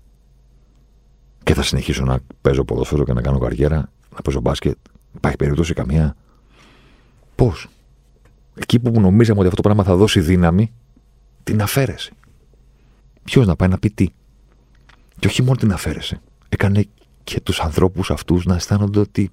[1.44, 4.78] Και θα συνεχίσω να παίζω ποδόσφαιρο και να κάνω καριέρα, να παίζω μπάσκετ
[5.16, 6.16] Υπάρχει περίπτωση καμία;
[7.36, 7.68] Πώς;
[8.56, 10.74] Εκεί που νομίζαμε ότι αυτό το πράγμα θα δώσει δύναμη,
[11.44, 12.12] την αφαίρεσε.
[13.24, 14.08] Ποιος να πάει να πει τι;
[15.20, 16.22] Και όχι μόνο την αφαίρεσε.
[16.50, 16.86] Έκανε
[17.24, 19.32] και τους ανθρώπους αυτούς να αισθάνονται ότι.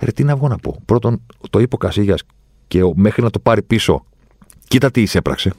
[0.00, 0.80] Ρε, τι να βγω να πω.
[0.84, 2.22] Πρώτον, το είπε ο Κασίγιας
[2.68, 4.04] και μέχρι να το πάρει πίσω,
[4.68, 5.52] κοίτα τι εισέπραξε.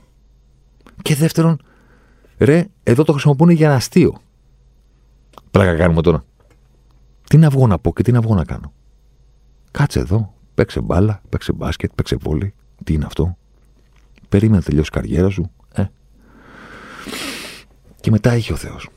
[1.01, 1.61] Και δεύτερον,
[2.37, 4.21] ρε, εδώ το χρησιμοποιούν για ένα αστείο.
[5.51, 6.23] Πράγμα κάνουμε τώρα.
[7.29, 8.73] Τι να βγω να πω και τι να βγω να κάνω.
[9.71, 12.53] Κάτσε εδώ, παίξε μπάλα, παίξε μπάσκετ, παίξε βόλι.
[12.83, 13.37] Τι είναι αυτό.
[14.29, 15.51] Περίμενα να τελειώσει η καριέρα σου.
[15.73, 15.85] Ε.
[18.01, 18.89] Και μετά έχει ο Θεός.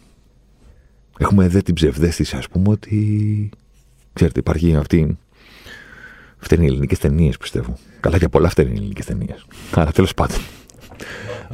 [1.19, 3.51] Έχουμε δε την ψευδέστηση, ας πούμε, ότι.
[4.13, 5.19] Ξέρετε, υπάρχει αυτή.
[6.39, 7.79] Φταίνει οι ελληνικές ταινίες, πιστεύω.
[8.01, 9.47] Καλά για πολλά φταίνει οι ελληνικές ταινίες.
[9.75, 10.39] Αλλά τέλος πάντων.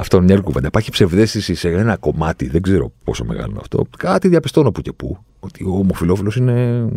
[0.00, 0.66] Αυτό είναι μια άλλη κουβέντα.
[0.66, 3.86] Υπάρχει ψευδέστηση σε ένα κομμάτι, δεν ξέρω πόσο μεγάλο είναι αυτό.
[3.98, 5.18] Κάτι διαπιστώνω που και που.
[5.40, 6.88] Ότι ο ομοφυλόφιλος είναι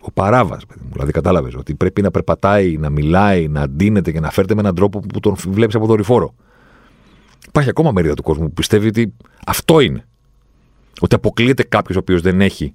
[0.00, 0.90] ο παράβας, παιδί μου.
[0.92, 4.74] Δηλαδή, κατάλαβες ότι πρέπει να περπατάει, να μιλάει, να ντύνεται και να φέρεται με έναν
[4.74, 6.34] τρόπο που τον βλέπεις από δορυφόρο.
[7.48, 9.12] Υπάρχει ακόμα μερίδα του κόσμου που πιστεύει ότι
[9.46, 10.06] αυτό είναι.
[11.00, 12.74] Ότι αποκλείεται κάποιος ο οποίος δεν έχει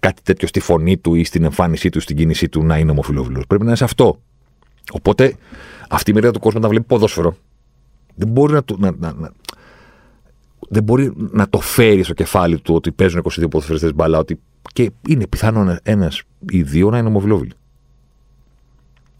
[0.00, 3.46] κάτι τέτοιο στη φωνή του ή στην εμφάνισή του, στην κίνησή του να είναι ομοφυλόφιλος.
[3.46, 4.20] Πρέπει να είναι σε αυτό.
[4.92, 5.36] Οπότε
[5.88, 7.36] αυτή η μερίδα του κόσμου, όταν βλέπει ποδόσφαιρο,
[8.14, 9.32] δεν μπορεί να, το, να, να, να,
[10.68, 14.40] δεν μπορεί να το φέρει στο κεφάλι του ότι παίζουν 22 ποδοσφαιριστές μπαλά, ότι
[14.72, 17.52] και είναι πιθανό ένας ή δύο να είναι ομοφυλόφιλοι.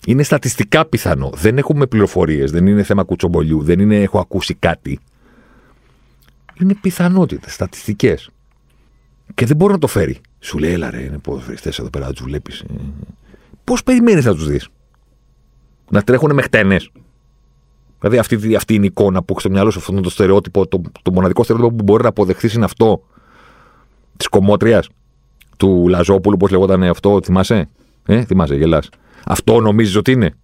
[0.06, 1.30] Είναι στατιστικά πιθανό.
[1.34, 4.98] Δεν έχουμε πληροφορίες, δεν είναι θέμα κουτσομπολιού, δεν είναι έχω ακούσει κάτι.
[6.60, 8.30] Είναι πιθανότητες, στατιστικές.
[9.34, 10.20] Και δεν μπορεί να το φέρει.
[10.40, 12.60] Σου λέει, έλα ρε, είναι ποδοσφαιριστές εδώ πέρα, τους βλέπεις.
[12.60, 12.66] Ε.
[13.64, 14.68] Πώς περιμένεις να τους δεις,
[15.90, 16.90] Να τρέχουν με χτένες.
[18.04, 20.66] Δηλαδή αυτή, αυτή είναι η εικόνα που έχει στο μυαλό σου, αυτό είναι το στερεότυπο,
[20.66, 23.02] το, το μοναδικό στερεότυπο που μπορεί να αποδεχθείς είναι αυτό
[24.16, 24.82] της κομμότρια
[25.56, 27.68] του Λαζόπουλου, πώς λεγόταν αυτό, θυμάσαι;
[28.06, 28.88] Ε, θυμάσαι, γελάς.
[29.24, 30.34] Αυτό νομίζεις ότι είναι;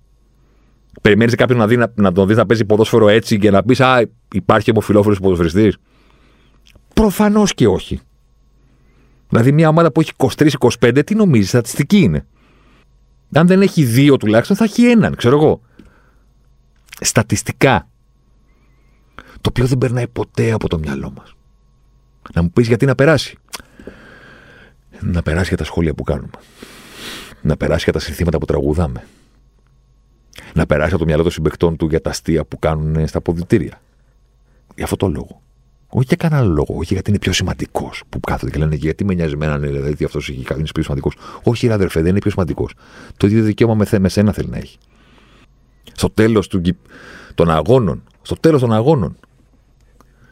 [1.03, 3.81] Περιμένεις κάποιον να, δει, να, να τον δεις να παίζει ποδόσφαιρο έτσι και να πεις
[3.81, 5.75] Α, υπάρχει ομοφυλόφιλος ποδοσφαιριστή.
[6.95, 8.01] Προφανώς και όχι.
[9.29, 10.13] Δηλαδή, μια ομάδα που έχει
[10.81, 12.27] 23-25, τι νομίζεις, στατιστική είναι;
[13.35, 15.61] Αν δεν έχει δύο τουλάχιστον, θα έχει έναν, ξέρω εγώ.
[17.01, 17.89] Στατιστικά.
[19.15, 21.35] Το οποίο δεν περνάει ποτέ από το μυαλό μας.
[22.35, 23.39] Να μου πεις γιατί να περάσει
[25.01, 26.31] να περάσει για τα σχόλια που κάνουμε.
[27.43, 29.05] Να περάσει για τα συνθήματα που τραγουδάμε.
[30.55, 33.81] Να περάσει από το μυαλό των συμπεκτών του για τα αστεία που κάνουν στα αποδητήρια.
[34.75, 35.43] Για αυτό το λόγο.
[35.89, 36.75] Όχι για κανένα λόγο.
[36.77, 38.03] Όχι γιατί είναι πιο σημαντικός.
[38.09, 41.17] Που κάθονται και λένε γιατί με νοιάζει εμένα, δηλαδή αυτός είναι πιο σημαντικός.
[41.43, 42.75] Όχι, ρε αδερφέ, δεν είναι πιο σημαντικός.
[43.17, 44.79] Το ίδιο δικαίωμα με, με σένα θέλει να έχει.
[45.93, 46.51] Στο τέλος
[47.35, 48.03] των αγώνων.
[48.23, 49.17] Στο τέλος των αγώνων.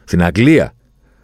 [0.03, 0.73] Στην Αγγλία.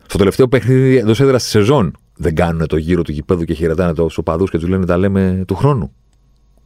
[0.08, 3.94] Στο τελευταίο παιχνίδι εντός έδρας της σεζόν δεν κάνουν το γύρο του γηπέδου και χαιρετάνε
[3.94, 5.92] τους οπαδούς και τους λένε τα λέμε του χρόνου.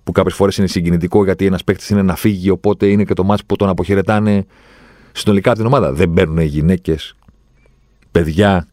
[0.04, 3.24] Που κάποιες φορές είναι συγκινητικό γιατί ένας παίκτης είναι να φύγει, οπότε είναι και το
[3.24, 4.46] μάτι που τον αποχαιρετάνε
[5.12, 5.94] συνολικά την ομάδα.
[5.94, 7.16] Δεν παίρνουν γυναίκες,
[8.12, 8.68] παιδιά,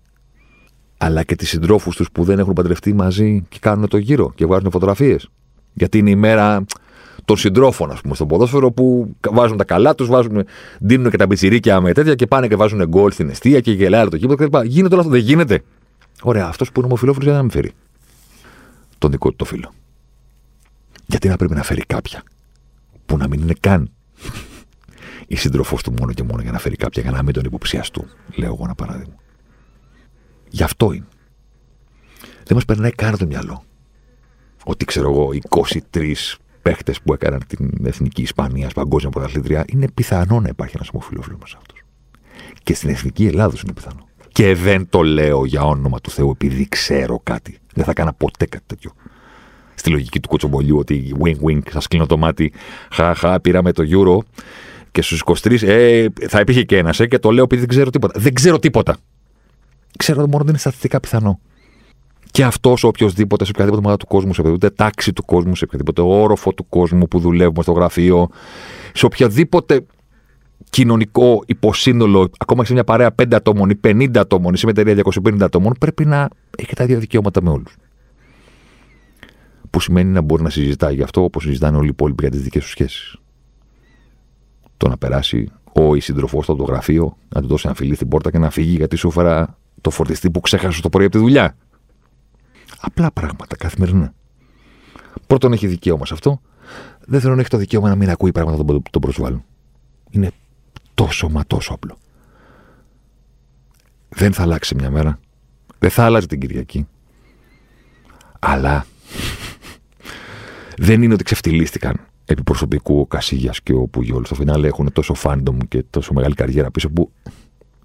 [0.97, 4.47] αλλά και τις συντρόφους τους που δεν έχουν παντρευτεί μαζί και κάνουν το γύρο και
[4.47, 5.29] βγάζουν φωτογραφίες.
[5.73, 6.65] Γιατί είναι η μέρα
[7.25, 10.09] των συντρόφων, ας πούμε, στο ποδόσφαιρο που βάζουν τα καλά τους,
[10.79, 14.09] δίνουν και τα μπιτσιρίκια με τέτοια και πάνε και βάζουν γκολ στην αιστεία και γελάει
[14.09, 14.59] το κήπο κτλ.
[14.65, 15.63] Γίνεται όλο αυτό, δεν γίνεται.
[16.23, 17.73] Ωραία, αυτός που είναι ομοφυλόφιλος για να μην φέρει
[18.99, 19.73] τον δικό του το φίλο.
[21.07, 22.23] Γιατί να πρέπει να φέρει κάποια
[23.07, 23.91] που να μην είναι καν
[25.27, 28.07] η σύντροφό του μόνο και μόνο για να φέρει κάποια για να μην τον υποψιαστούν.
[28.35, 29.15] Λέω εγώ ένα παράδειγμα.
[30.49, 31.07] Γι' αυτό είναι.
[32.45, 33.65] Δεν μας περνάει καν το μυαλό.
[34.65, 35.29] Ότι ξέρω εγώ,
[35.91, 36.15] 23
[36.67, 41.57] παίχτες που έκαναν την εθνική Ισπανίας παγκόσμια πρωταθλήτρια, είναι πιθανό να υπάρχει ένας ομοφυλόφιλος μέσα
[41.59, 41.79] αυτός.
[42.63, 44.09] Και στην εθνική Ελλάδος είναι πιθανό.
[44.33, 47.59] Και δεν το λέω για όνομα του Θεού επειδή ξέρω κάτι.
[47.75, 48.91] Δεν θα έκανα ποτέ κάτι τέτοιο.
[49.75, 52.53] Στη λογική του κοτσομπολιού ότι wing wing, σας κλείνω το μάτι.
[52.91, 54.19] Χαχά, πήραμε το Euro
[54.91, 57.01] και στους 23 ε, θα υπήρχε και ένας.
[57.01, 58.21] Ε, και το λέω επειδή δεν ξέρω τίποτα.
[58.21, 58.97] Δεν ξέρω τίποτα.
[59.99, 61.41] Ξέρω μόνο ότι είναι στατιστικά πιθανό.
[62.37, 66.01] Και αυτός οποιοδήποτε σε οποιαδήποτε ομάδα του κόσμου, σε οποιαδήποτε τάξη του κόσμου, σε οποιαδήποτε
[66.03, 68.29] όροφο του κόσμου που δουλεύουμε στο γραφείο,
[68.93, 69.87] σε οποιαδήποτε
[70.71, 74.75] κοινωνικό υποσύνολο, ακόμα και σε μια παρέα 5 ατόμων ή 50 ατόμων ή σε μια
[74.79, 77.77] εταιρεία 250 ατόμων, πρέπει να έχει τα ίδια δικαιώματα με όλους.
[79.71, 82.43] Που σημαίνει να μπορεί να συζητάει γι' αυτό όπως συζητάνε όλοι οι υπόλοιποι για τις
[82.43, 83.17] δικές τους σχέσεις.
[84.77, 87.95] Το να περάσει ο ή σύντροφό του από το γραφείο, να του δώσει ένα φιλί
[87.95, 91.15] στην πόρτα και να φύγει γιατί σου έφερα το φορτιστή που ξέχασε το πρωί από
[91.15, 91.57] τη δουλειά.
[92.81, 94.15] Απλά πράγματα καθημερινά.
[95.27, 96.41] Πρώτον, έχει δικαίωμα σε αυτό.
[97.07, 99.45] Δεύτερον, έχει το δικαίωμα να μην ακούει πράγματα που τον προσβάλλουν.
[100.11, 100.31] Είναι
[100.95, 101.99] τόσο μα τόσο απλό.
[104.09, 105.19] Δεν θα αλλάξει μια μέρα.
[105.79, 106.87] Δεν θα αλλάζει την Κυριακή.
[108.39, 108.87] Αλλά
[110.79, 114.25] Δεν είναι ότι ξεφτυλίστηκαν επί προσωπικού ο Κασίγιας και ο Πουγιόλ.
[114.25, 117.13] Στο φινάλε έχουν τόσο φάντομ και τόσο μεγάλη καριέρα πίσω που.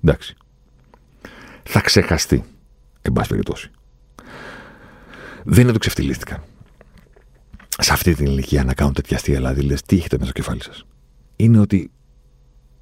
[0.03, 0.35] Εντάξει.
[1.63, 2.43] Θα ξεχαστεί.
[3.01, 3.71] Εν πάση περιπτώσει.
[5.43, 6.43] Δεν είναι ότι ξεφτυλίστηκαν.
[7.77, 10.63] Σε αυτή την ηλικία να κάνουν τέτοια αστεία, δηλαδή λες, τι έχετε μέσα στο κεφάλι
[10.63, 10.85] σας;
[11.35, 11.91] Είναι ότι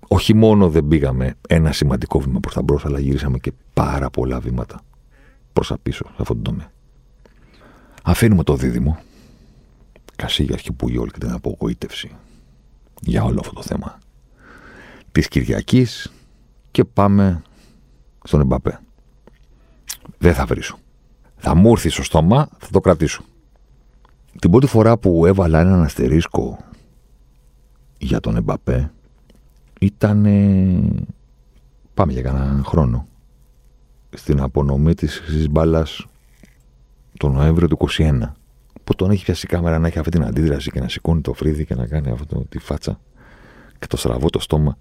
[0.08, 4.40] όχι μόνο δεν πήγαμε ένα σημαντικό βήμα προς τα μπρος, αλλά γυρίσαμε και πάρα πολλά
[4.40, 4.82] βήματα
[5.54, 6.72] προς τα πίσω σε αυτόν τον τομέα.
[8.04, 9.00] Αφήνουμε το δίδυμο.
[10.16, 12.12] Κασίγια και Πουγιόλ και την απογοήτευση
[13.02, 14.00] για όλο αυτό το θέμα
[15.12, 16.12] της Κυριακής
[16.72, 17.42] και πάμε
[18.24, 18.80] στον Εμπαπέ.
[20.18, 20.80] Δεν θα βρίσω.
[21.42, 23.24] Θα μου έρθει στο στόμα, θα το κρατήσω.
[24.40, 26.58] Την πρώτη φορά που έβαλα έναν αστερίσκο
[27.98, 28.92] για τον Εμπαπέ
[29.80, 30.24] ήταν.
[31.94, 33.08] Πάμε για κανέναν χρόνο.
[34.10, 36.08] Στην απονομή της χρυσής μπάλας
[37.18, 38.20] τον Νοέμβριο του 21
[38.84, 41.34] που τον έχει πιάσει η κάμερα να έχει αυτή την αντίδραση και να σηκώνει το
[41.34, 43.00] φρύδι και να κάνει αυτό τη φάτσα
[43.80, 44.78] και το στραβό το στόμα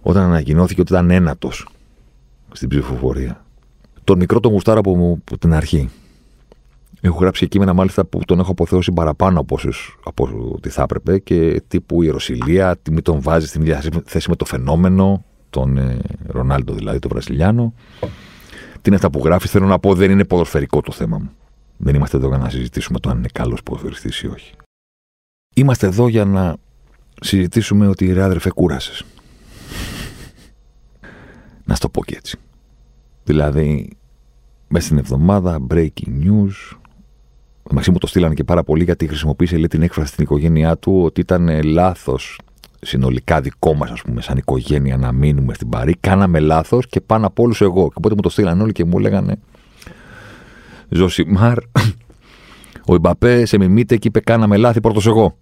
[0.00, 1.68] όταν ανακοινώθηκε ότι ήταν ένατος
[2.52, 3.44] στην ψηφοφορία.
[4.04, 5.90] Τον μικρό τον γουστάρα από, από την αρχή.
[7.00, 11.18] Έχω γράψει κείμενα μάλιστα που τον έχω αποθεώσει παραπάνω από, όσους, από ό,τι θα έπρεπε
[11.18, 15.76] και τύπου η Ρωσιλία, τι μη τον βάζει στην ίδια θέση με το φαινόμενο, τον
[15.76, 17.74] ε, Ρονάλντο δηλαδή, τον Βραζιλιάνο.
[18.72, 21.30] Τι είναι αυτά που γράφεις, θέλω να πω δεν είναι ποδοσφαιρικό το θέμα μου.
[21.76, 24.54] Δεν είμαστε εδώ για να συζητήσουμε το αν είναι καλός ποδοσφαιριστής ή όχι.
[25.54, 26.56] Είμαστε εδώ για να
[27.20, 29.04] συζητήσουμε ότι ρε άδερφε κούρασες.
[31.64, 32.38] να στο πω και έτσι.
[33.32, 33.88] Δηλαδή,
[34.68, 36.76] μέσα στην εβδομάδα, breaking news.
[37.70, 41.02] Μαξί μου το στείλανε και πάρα πολύ γιατί χρησιμοποίησε λέει, την έκφραση στην οικογένειά του
[41.04, 42.40] ότι ήταν λάθος
[42.80, 45.96] συνολικά δικό μας, ας πούμε, σαν οικογένεια να μείνουμε στην Παρή.
[46.00, 47.86] Κάναμε λάθος και πάνω από όλους εγώ.
[47.88, 49.36] Και οπότε μου το στείλανε όλοι και μου λέγανε
[50.88, 51.58] Ζωσιμάρ,
[52.86, 55.36] ο Ιμπαπέ σε μιμείται και είπε κάναμε λάθη πρώτος εγώ.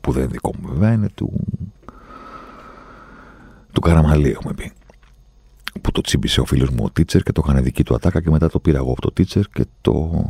[0.00, 1.32] Που δεν είναι δικό μου βέβαια, είναι του,
[3.72, 4.72] του Καραμαλή έχουμε πει.
[5.80, 8.30] Που το τσίμπησε ο φίλος μου ο Τίτσερ και το είχαν δική του ατάκα και
[8.30, 10.24] μετά το πήρα εγώ από το Τίτσερ και το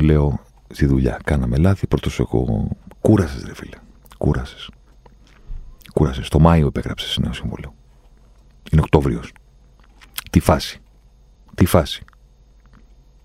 [0.00, 1.18] λέω στη δουλειά.
[1.24, 2.68] Κάναμε λάθη, πρώτος εγώ.
[3.00, 3.76] Κούρασες ρε φίλε,
[4.18, 4.70] κούρασες.
[5.92, 6.28] Κούρασες.
[6.28, 7.74] Το Μάιο υπέγραψες νέο συμβόλαιο.
[8.72, 9.32] Είναι Οκτώβριος.
[10.30, 10.80] Τι φάση.
[11.54, 12.04] Τι φάση.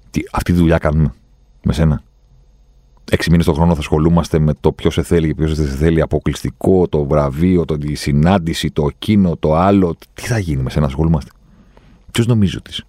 [0.09, 1.13] Τι, αυτή τη δουλειά κάνουμε
[1.63, 2.03] με σένα.
[3.11, 5.75] Έξι μήνες το χρόνο θα ασχολούμαστε με το ποιος σε θέλει και ποιος δεν σε
[5.75, 9.95] θέλει, αποκλειστικό, το βραβείο, το, τη συνάντηση, το εκείνο, το άλλο.
[10.13, 11.31] Τι θα γίνει με σένα, ασχολούμαστε;
[12.11, 12.85] Ποιος νομίζει ότι είσαι;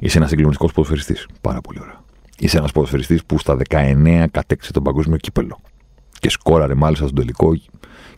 [0.00, 1.26] Είσαι ένας συγκλονιστικός ποδοσφαιριστής.
[1.40, 2.04] Πάρα πολύ ωραία.
[2.38, 5.58] Είσαι ένας ποδοσφαιριστής που στα 19 κατέκτησε τον παγκόσμιο κύπελο.
[6.18, 7.54] Και σκόραρε μάλιστα στον τελικό.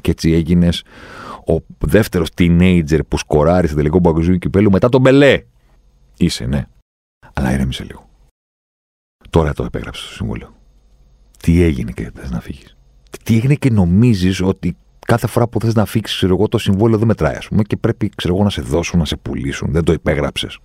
[0.00, 0.84] Και έτσι έγινες
[1.46, 5.42] ο δεύτερος teenager που σκοράρει στο τελικό παγκοσμίου κυπέλο μετά τον Μπελέ.
[6.16, 6.64] Είσαι, ναι.
[7.32, 8.08] Αλλά ήρεμησε λίγο.
[9.30, 10.57] Τώρα το επέγραψες στο συμβούλιο.
[11.42, 12.76] Τι έγινε και θες να φύγεις.
[13.22, 16.98] Τι έγινε και νομίζεις ότι κάθε φορά που θες να φύγεις, ξέρω εγώ, το συμβόλαιο
[16.98, 19.72] δεν μετράει, ας πούμε, και πρέπει, ξέρω εγώ, να σε δώσουν, να σε πουλήσουν.
[19.72, 20.58] Δεν το υπέγραψες.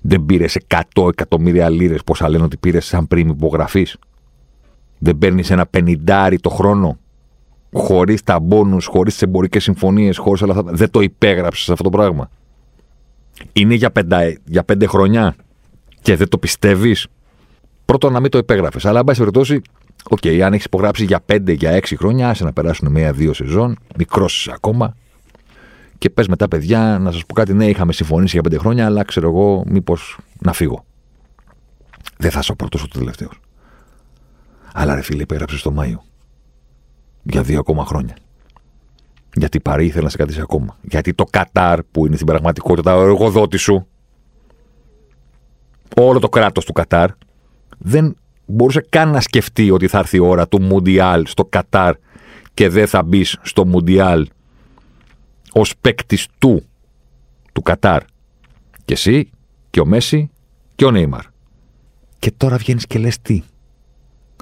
[0.00, 3.86] Δεν πήρες 100 εκατομμύρια λίρες, πόσα λένε ότι πήρες σαν πριν υπογραφή.
[4.98, 6.98] Δεν παίρνεις ένα πενιντάρι το χρόνο,
[7.72, 10.72] χωρίς τα μπόνους, χωρίς τις εμπορικές συμφωνίες, χωρίς όλα αυτά.
[10.72, 12.30] Δεν το υπέγραψες αυτό το πράγμα.
[13.52, 15.36] Είναι για, πέντε, για πέντε χρονιά
[16.00, 17.06] και δεν το πιστεύεις.
[17.84, 18.84] Πρώτον, να μην το υπέγραφες.
[18.84, 19.60] Αλλά, εν πάση περιπτώσει,
[20.10, 24.50] okay, αν έχεις υπογράψει για 5 για 6 χρόνια, άσε να περάσουν μία-δύο σεζόν, μικρός
[24.52, 24.96] ακόμα.
[25.98, 29.04] Και πες μετά, παιδιά, να σας πω κάτι, ναι, είχαμε συμφωνήσει για 5 χρόνια, αλλά
[29.04, 30.84] ξέρω εγώ, μήπως να φύγω.
[32.16, 33.40] Δεν θα είσαι ο πρώτος ούτε ο τελευταίος.
[34.74, 36.02] Αλλά ρε φίλε, υπέγραψες το Μάιο.
[37.22, 38.16] Για δύο ακόμα χρόνια.
[39.34, 40.76] Γιατί παρή ήθελε να σε κρατήσει ακόμα.
[40.82, 43.86] Γιατί το Κατάρ, που είναι στην πραγματικότητα ο εργοδότης σου,
[45.96, 47.10] όλο το κράτος του Κατάρ,
[47.86, 48.16] δεν
[48.46, 51.94] μπορούσε καν να σκεφτεί ότι θα έρθει η ώρα του Μουντιάλ στο Κατάρ
[52.54, 54.28] και δεν θα μπεις στο Μουντιάλ
[55.52, 56.62] ως παίκτης του,
[57.52, 58.02] του Κατάρ.
[58.84, 59.30] Και εσύ
[59.70, 60.30] και ο Μέση
[60.74, 61.24] και ο Νέιμαρ.
[62.18, 63.42] Και τώρα βγαίνεις και λες τι.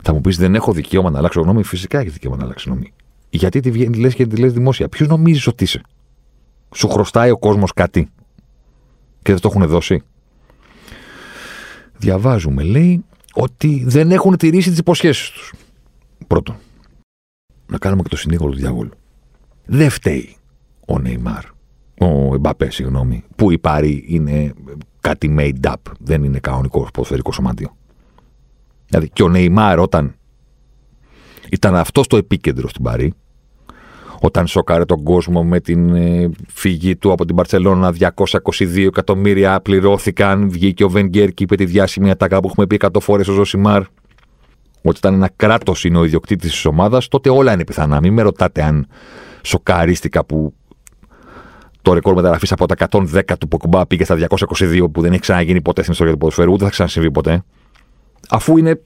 [0.02, 1.62] Θα μου πεις: Δεν έχω δικαίωμα να αλλάξω γνώμη.
[1.62, 2.92] Φυσικά έχεις δικαίωμα να αλλάξεις γνώμη.
[3.31, 4.88] Γιατί τη λες και τη λες δημόσια.
[4.88, 5.81] Ποιο νομίζεις ότι είσαι;
[6.74, 8.09] Σου χρωστάει ο κόσμος κάτι.
[9.22, 10.02] Και δεν το έχουν δώσει.
[11.96, 15.55] Διαβάζουμε, λέει, ότι δεν έχουν τηρήσει τις υποσχέσεις τους.
[16.27, 16.57] Πρώτον,
[17.66, 18.90] να κάνουμε και το συνήγορο του διαβόλου.
[19.64, 20.37] Δεν φταίει
[20.87, 21.45] ο Νεϊμάρ.
[21.99, 23.25] Ο Εμπαπέ, συγγνώμη.
[23.37, 24.53] Που η Πάρη είναι
[25.01, 25.75] κάτι made up.
[25.99, 27.77] Δεν είναι κανονικός ποδοσφαιρικός σωματείο.
[28.87, 30.14] Δηλαδή και ο Νεϊμάρ όταν
[31.51, 33.14] ήταν αυτός στο επίκεντρο στην Παρή,
[34.24, 40.50] όταν σοκάρε τον κόσμο με την ε, φυγή του από την Παρσελώνα 222 εκατομμύρια πληρώθηκαν,
[40.50, 43.82] βγήκε ο Βενγκέρ και είπε τη διάσημη ατάκα που έχουμε πει 100 φορές ο Ζωσιμάρ
[44.82, 48.00] ότι ήταν ένα κράτος είναι ο ιδιοκτήτης της ομάδας, τότε όλα είναι πιθανά.
[48.00, 48.87] Μην με ρωτάτε αν
[49.42, 50.54] σοκαρίστηκα που
[51.82, 55.62] το ρεκόρ μεταγραφής από τα 110 του Ποκουμπά πήγε στα 222 που δεν έχει ξαναγίνει
[55.62, 57.42] ποτέ στην ιστορία του ποδοσφαίρου, ούτε θα ξανασυμβεί ποτέ.
[58.28, 58.80] Αφού είναι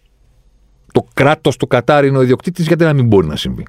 [0.92, 3.64] το κράτος του Κατάρ είναι ο ιδιοκτήτης, γιατί να μην μπορεί να συμβεί.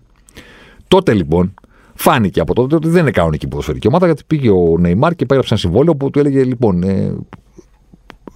[0.87, 1.53] Τότε λοιπόν
[1.93, 5.53] φάνηκε από τότε ότι δεν είναι κανονική ποδοσφαιρική ομάδα, γιατί πήγε ο Νεϊμάρ και πέραψε
[5.53, 7.15] ένα συμβόλαιο που του έλεγε λοιπόν, ε,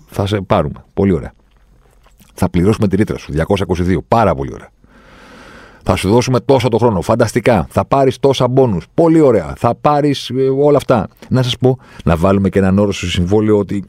[0.07, 0.83] θα σε πάρουμε.
[0.93, 1.33] Πολύ ωραία.
[2.33, 3.33] Θα πληρώσουμε τη ρήτρα σου.
[3.67, 3.97] 222.
[4.07, 4.69] Πάρα πολύ ωραία.
[5.83, 7.01] Θα σου δώσουμε τόσο το χρόνο.
[7.01, 7.67] Φανταστικά.
[7.69, 8.85] Θα πάρεις τόσα μπόνους.
[8.93, 9.53] Πολύ ωραία.
[9.57, 11.07] Θα πάρεις ε, όλα αυτά.
[11.29, 13.83] Να σας πω, να βάλουμε και έναν όρο στο συμβόλαιο ότι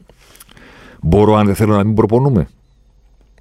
[1.01, 2.47] μπορώ, αν δεν θέλω, να μην προπονούμε.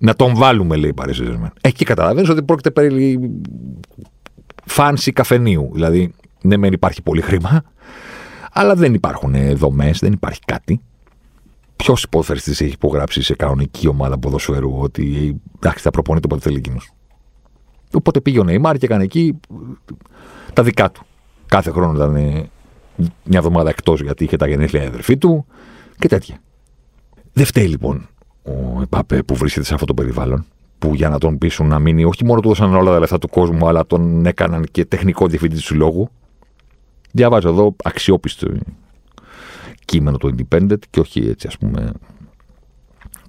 [0.01, 3.19] Να τον βάλουμε, λέει η Paris Εκεί καταλαβαίνεις ότι πρόκειται περί
[4.73, 5.71] φάνση καφενείου.
[5.73, 7.63] Δηλαδή, ναι, μεν υπάρχει πολύ χρήμα,
[8.53, 10.81] αλλά δεν υπάρχουν δομές, δεν υπάρχει κάτι.
[11.77, 16.93] Ποιος υπόθεση έχει υπογράψει σε κανονική ομάδα ποδοσφαίρου ότι εντάξει, θα προπονείται όποτε θέλει εκείνος;
[17.93, 19.41] Οπότε πήγε ο Νεϊμάρ και έκανε εκεί
[20.53, 21.03] τα δικά του.
[21.47, 22.13] Κάθε χρόνο ήταν
[23.25, 25.47] μια εβδομάδα εκτός γιατί είχε τα γενέθλια αδερφή του
[25.99, 26.37] και τέτοια.
[27.33, 28.09] Δεν φταίει λοιπόν
[28.43, 30.47] ο Εμπαπέ που βρίσκεται σε αυτό το περιβάλλον
[30.83, 33.29] που για να τον πείσουν να μείνει, όχι μόνο του δώσαν όλα τα λεφτά του
[33.29, 36.09] κόσμου, αλλά τον έκαναν και τεχνικό διευθυντή του συλλόγου.
[37.13, 38.49] Διαβάζω εδώ αξιόπιστο
[39.85, 41.93] κείμενο του Independent και όχι έτσι ας πούμε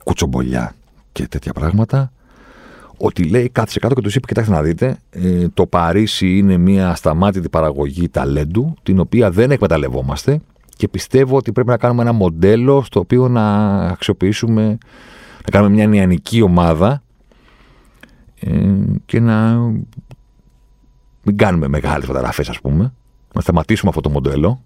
[0.03, 0.75] κουτσομπολιά
[1.11, 2.11] και τέτοια πράγματα
[2.97, 6.89] ότι λέει κάθισε κάτω και τους είπε: Κοιτάξτε να δείτε, ε, το Παρίσι είναι μια
[6.89, 10.41] ασταμάτητη παραγωγή ταλέντου, την οποία δεν εκμεταλλευόμαστε
[10.75, 14.77] και πιστεύω ότι πρέπει να κάνουμε ένα μοντέλο στο οποίο να αξιοποιήσουμε,
[15.45, 17.12] να κάνουμε μια νεανική ομάδα ε,
[19.05, 19.55] και να
[21.23, 22.93] μην κάνουμε μεγάλες φωτογραφίες ας πούμε,
[23.33, 24.61] να σταματήσουμε αυτό το μοντέλο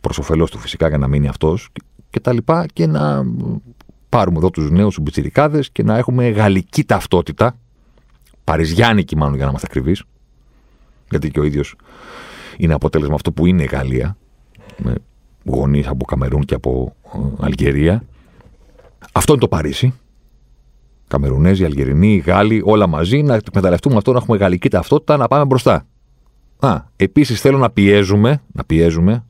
[0.00, 1.68] προς όφελός του φυσικά για να μείνει αυτός
[2.10, 3.24] και τα λοιπά και να
[4.08, 7.56] πάρουμε εδώ τους νέους μπιτσιρικάδε και να έχουμε γαλλική ταυτότητα.
[8.44, 10.02] Παριζιάνικη, μάλλον για να είμαστε ακριβείς.
[11.10, 11.74] Γιατί και ο ίδιος
[12.56, 14.16] είναι αποτέλεσμα αυτό που είναι η Γαλλία.
[14.76, 14.94] Με
[15.44, 18.02] γονείς από Καμερούν και από ε, Αλγερία.
[19.12, 19.94] Αυτό είναι το Παρίσι.
[21.08, 25.86] Καμερουνέζοι, Αλγερινοί, Γάλλοι, όλα μαζί, να εκμεταλλευτούμε αυτό, να έχουμε γαλλική ταυτότητα, να πάμε μπροστά.
[26.58, 29.24] Α, επίσης θέλω να πιέζουμε, να πιέζουμε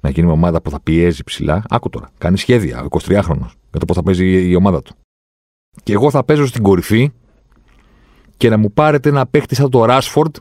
[0.00, 1.62] να γίνει μια ομάδα που θα πιέζει ψηλά.
[1.68, 2.10] Άκου τώρα.
[2.18, 4.94] Κάνει σχέδια, 23χρονο, για το πώς θα παίζει η ομάδα του.
[5.82, 7.12] Και εγώ θα παίζω στην κορυφή
[8.36, 10.36] και να μου πάρετε ένα παίχτη σαν το Ράσφορντ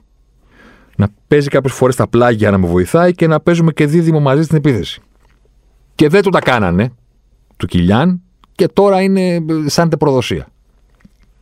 [0.95, 4.43] να παίζει κάποιες φορές τα πλάγια να με βοηθάει και να παίζουμε και δίδυμο μαζί
[4.43, 5.01] στην επίθεση.
[5.95, 6.93] Και δεν του τα κάνανε,
[7.57, 8.21] του Κιλιάν,
[8.61, 10.47] και τώρα είναι σαν προδοσία.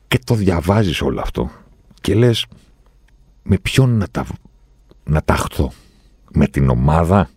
[0.08, 1.52] Και το διαβάζεις όλο αυτό
[2.02, 2.46] και λες,
[3.44, 4.26] με ποιον να τα,
[5.04, 5.72] να ταχθώ,
[6.32, 7.30] με την ομάδα;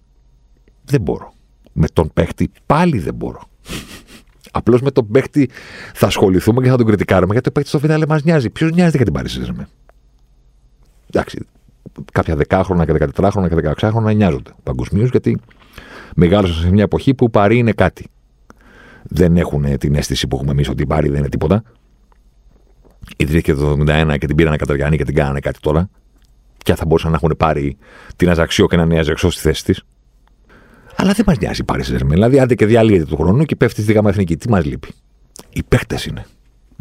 [0.84, 1.32] Δεν μπορώ.
[1.72, 3.42] Με τον παίχτη πάλι δεν μπορώ.
[4.52, 5.50] Απλώς με τον παίχτη
[5.94, 8.50] θα ασχοληθούμε και θα τον κριτικάρουμε γιατί ο παίχτης στο φινάλε μας νοιάζει.
[8.50, 9.40] Ποιος νοιάζεται για την Παρίσι
[11.08, 11.46] Εντάξει,
[12.12, 15.38] κάποια δεκάχρονα και δεκατετράχρονα και δεκαεξάχρονα νοιάζονται παγκοσμίως γιατί
[16.14, 18.06] μεγάλωσαν σε μια εποχή που Παρί είναι κάτι.
[19.02, 21.62] Δεν έχουν την αίσθηση που έχουμε εμείς ότι η Παρί δεν είναι τίποτα.
[23.16, 25.88] Ιδρύθηκε το 1971 και την πήραν Καταριανή και την κάνανε κάτι τώρα.
[26.58, 27.76] Και θα μπορούσαν να έχουν πάρει
[28.16, 29.84] την Αζαξιό και ένα νέα Αζαξιό στη θέση της.
[30.96, 32.12] Αλλά δεν μας νοιάζει η Πάρη Σερμέν.
[32.12, 34.36] Δηλαδή, άντε και διαλύεται του χρόνου και πέφτει στη γάμα εθνική.
[34.36, 34.88] Τι μας λείπει.
[35.50, 36.24] Οι παίχτε είναι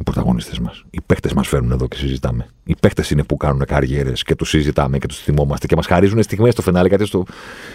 [0.01, 0.83] οι πρωταγωνιστές μας.
[0.89, 2.47] Οι παίχτε μας φέρνουν εδώ και συζητάμε.
[2.63, 6.23] Οι παίχτε είναι που κάνουν καριέρες και τους συζητάμε και τους θυμόμαστε και μας χαρίζουν
[6.23, 6.87] στιγμές στο φινάλε.
[6.87, 7.23] Γιατί στο,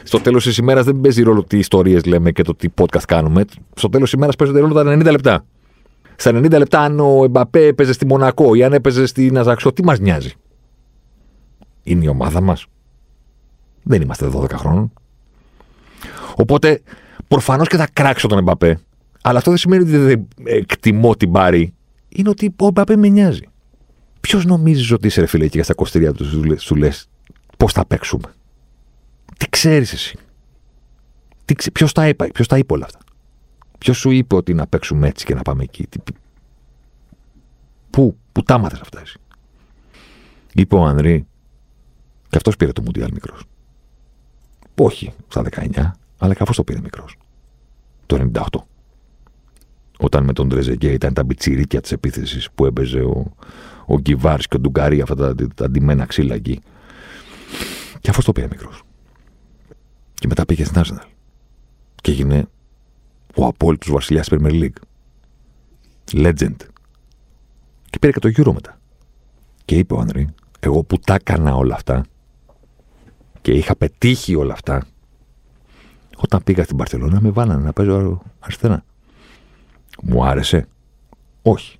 [0.03, 3.45] στο τέλος της ημέρας δεν παίζει ρόλο τι ιστορίες λέμε και το τι podcast κάνουμε.
[3.75, 5.45] Στο τέλος της ημέρας παίζονται ρόλο τα 90 λεπτά.
[6.17, 9.85] Στα 90 λεπτά, αν ο Εμπαπέ έπαιζε στη Μονακό ή αν έπαιζε στη Ναζαξό, τι
[9.85, 10.33] μας νοιάζει;
[11.83, 12.67] Είναι η ομάδα μας.
[13.83, 14.93] Δεν είμαστε 12 χρόνων.
[16.37, 16.83] Οπότε
[17.29, 18.81] προφανώς και θα κράξω τον Εμπαπέ.
[19.23, 21.76] Αλλά αυτό δεν σημαίνει ότι δεν εκτιμώ την Πάρη.
[22.17, 23.49] Είναι ότι ο Εμπαπέ με νοιάζει.
[24.21, 26.89] Ποιος νομίζεις ότι είσαι, ρε φίλε, και στα κοστήρια του σου λε
[27.57, 28.35] πώς θα παίξουμε;
[29.39, 30.19] Τι ξέρεις εσύ;
[31.73, 32.99] Ποιος τα, είπε, ποιος τα είπε όλα αυτά;
[33.79, 35.99] Ποιος σου είπε ότι να παίξουμε έτσι και να πάμε εκεί; Τι...
[37.91, 39.19] Πού, πού τα μάθες αυτά εσύ;
[40.55, 41.27] Είπε ο Ανδρή,
[42.29, 43.45] και αυτός πήρε το Μουντιάλ μικρός.
[44.75, 47.17] Όχι στα 19, αλλά κάπω το πήρε μικρός.
[48.07, 48.43] Το 98.
[49.99, 53.33] Όταν με τον Τρεζεγκέ ήταν τα μπιτσιρίκια της επίθεσης που έπαιζε ο,
[53.87, 56.61] ο Γκιβάρς και ο Ντουγκαρί, αυτά τα, τα, τα ντυμένα ξύλα εκεί.
[58.01, 58.83] Και αυτό το πήρε μικρός.
[60.15, 61.07] Και μετά πήγε στην Arsenal.
[62.03, 62.49] Και έγινε
[63.37, 64.79] ο απόλυτος βασιλιάς Premier League.
[66.13, 66.57] Legend.
[67.91, 68.79] Και πήρε και το Euro μετά.
[69.65, 70.29] Και είπε ο Ανρή,
[70.61, 72.05] εγώ που τα έκανα όλα αυτά
[73.43, 74.87] και είχα πετύχει όλα αυτά,
[76.17, 78.85] όταν πήγα στην Παρσελόνα με βάλανε να παίζω αριστερά.
[80.03, 80.69] Μου άρεσε.
[81.43, 81.79] Όχι.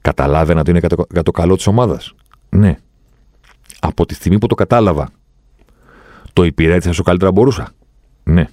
[0.00, 2.14] Καταλάβαινα ότι είναι για το, για το καλό της ομάδας.
[2.48, 2.78] Ναι.
[3.80, 5.08] Από τη στιγμή που το κατάλαβα,
[6.32, 7.68] το υπηρέτησα όσο καλύτερα μπορούσα.
[8.24, 8.48] Ναι.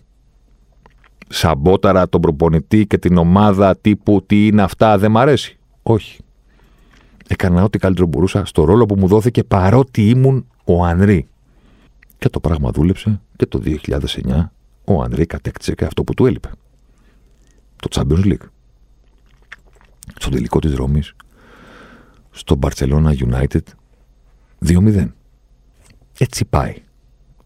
[1.27, 5.57] Σαμπόταρα τον προπονητή και την ομάδα τύπου τι είναι αυτά, δεν μ' αρέσει.
[5.83, 6.19] Όχι.
[7.27, 11.27] Έκανα ό,τι καλύτερο μπορούσα στο ρόλο που μου δόθηκε παρότι ήμουν ο Ανρή.
[12.17, 14.49] Και το πράγμα δούλεψε και το 2009
[14.85, 16.49] ο Ανδρέη κατέκτησε και αυτό που του έλειπε.
[17.75, 18.47] Το Champions League.
[20.19, 21.13] Στο τελικό της Ρώμης,
[22.31, 23.61] στο Barcelona United,
[24.65, 25.07] 2-0.
[26.17, 26.73] Έτσι πάει.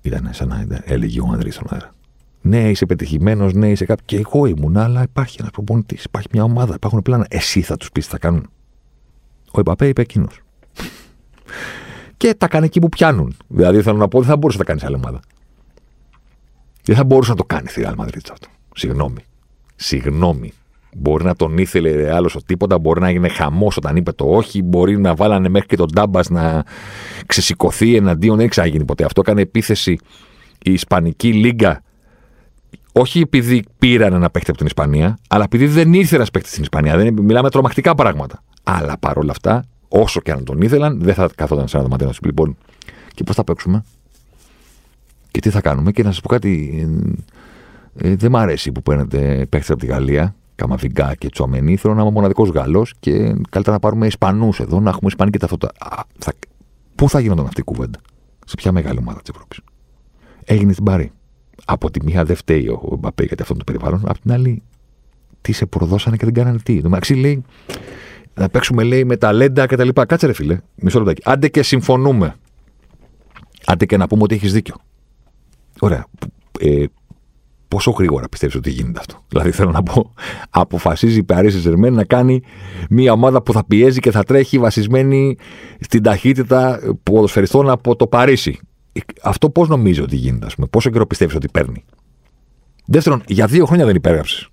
[0.01, 1.93] Ήταν σαν να έλεγε ο Ανδρέης στον αέρα.
[2.41, 4.05] Ναι, είσαι πετυχημένος, ναι, είσαι κάποιο.
[4.05, 7.25] Και εγώ ήμουν, αλλά υπάρχει ένας προπονητής, υπάρχει μια ομάδα, υπάρχουν πλάνα.
[7.29, 8.49] Εσύ θα τους πεις τι θα κάνουν.
[9.51, 10.41] Ο Εμπαπέ είπε εκείνος.
[12.17, 13.35] και τα κάνει εκεί που πιάνουν.
[13.47, 15.19] Δηλαδή θέλω να πω, δεν θα μπορούσε να κάνεις άλλη ομάδα.
[16.83, 18.47] Δεν θα μπορούσε να το κάνει η Real Madrid αυτό.
[18.75, 19.21] Συγγνώμη.
[19.75, 20.53] Συγγνώμη.
[20.95, 24.63] Μπορεί να τον ήθελε άλλος ο τίποτα, μπορεί να έγινε χαμός όταν είπε το όχι,
[24.63, 26.63] μπορεί να βάλανε μέχρι και τον Ντάμπας να
[27.25, 28.37] ξεσηκωθεί εναντίον.
[28.37, 29.03] Δεν ξάγινε ποτέ.
[29.05, 29.97] Αυτό έκανε επίθεση
[30.63, 31.81] η Ισπανική Λίγκα.
[32.91, 36.61] Όχι επειδή πήραν ένα παίχτη από την Ισπανία, αλλά επειδή δεν ήρθε ένας παίχτη στην
[36.61, 36.97] Ισπανία.
[36.97, 38.43] Δεν, μιλάμε τρομακτικά πράγματα.
[38.63, 42.13] Αλλά παρόλα αυτά, όσο και αν τον ήθελαν, δεν θα καθόταν σε ένα δωμάτιο να
[42.13, 42.57] σου πει λοιπόν,
[43.13, 43.83] και πώς θα παίξουμε;
[45.31, 46.87] Και τι θα κάνουμε; Και να σας πω κάτι,
[47.95, 51.75] ε, δεν μ' αρέσει που παίρνετε παίχτε από τη Γαλλία, Καμαβιγκά και Τσουαμενί.
[51.75, 53.17] Θέλω να είμαι μοναδικός Γάλλος και
[53.49, 55.71] καλύτερα να πάρουμε Ισπανούς εδώ, να έχουμε Ισπανική ταυτότητα.
[56.17, 56.33] Θα...
[56.95, 57.99] Πού θα γινόταν αυτή η κουβέντα,
[58.45, 59.59] σε ποια μεγάλη ομάδα της Ευρώπης;
[60.43, 61.11] Έγινε στην Παρή.
[61.65, 64.63] Από τη μία δεν φταίει ο Μπαπέ γιατί αυτό το περιβάλλον, από την άλλη
[65.41, 66.81] τι σε προδώσανε και δεν κάνανε τι.
[66.81, 67.43] Το μεταξύ λέει
[68.33, 70.05] να παίξουμε λέει με ταλέντα και τα λοιπά.
[70.05, 71.21] Κάτσε ρε φίλε, μισό λεπτάκι.
[71.25, 72.35] Άντε και συμφωνούμε.
[73.65, 74.75] Άντε και να πούμε ότι έχεις δίκιο.
[75.79, 76.05] Ωραία.
[76.59, 76.85] Ε,
[77.69, 80.13] πόσο γρήγορα πιστεύεις ότι γίνεται αυτό; Δηλαδή, θέλω να πω,
[80.49, 82.41] αποφασίζει η Paris Saint να κάνει
[82.89, 85.37] μια ομάδα που θα πιέζει και θα τρέχει βασισμένη
[85.79, 88.59] στην ταχύτητα ποδοσφαιριστών από το Παρίσι.
[89.21, 91.83] Αυτό πώς νομίζω ότι γίνεται, ας πούμε, πόσο καιρό πιστεύεις ότι παίρνει;
[92.85, 94.49] Δεύτερον, για δύο χρόνια δεν υπέγραψες.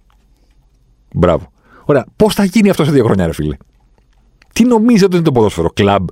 [1.15, 1.51] Μπράβο.
[1.85, 3.57] Ωραία, πώς θα γίνει αυτό σε δύο χρόνια, ρε φίλε;
[4.53, 6.09] Τι νομίζετε ότι είναι το ποδόσφαιρο, κλαμπ,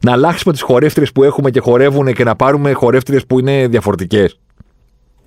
[0.00, 4.38] να αλλάξουμε τις χορεύτριες που έχουμε και χορεύουν και να πάρουμε χορεύτριες που είναι διαφορετικές.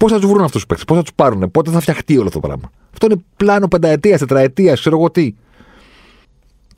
[0.01, 2.27] Πώς θα τους βρουν αυτούς τους παίκτες, πώς θα τους πάρουν, πότε θα φτιαχτεί όλο
[2.27, 2.71] αυτό το πράγμα.
[2.91, 5.33] Αυτό είναι πλάνο πενταετίας, τετραετίας, ξέρω εγώ τι.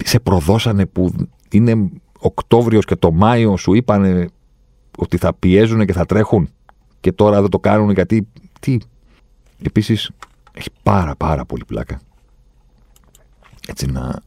[0.04, 1.14] Σε προδώσανε που
[1.52, 4.30] είναι Οκτώβριος και το Μάιο σου είπανε
[4.98, 6.50] ότι θα πιέζουν και θα τρέχουν
[7.00, 8.28] και τώρα δεν το κάνουν γιατί.
[8.60, 8.78] Τι.
[9.66, 10.12] Επίσης,
[10.54, 12.00] έχει πάρα πάρα πολύ πλάκα.
[13.68, 14.22] Έτσι να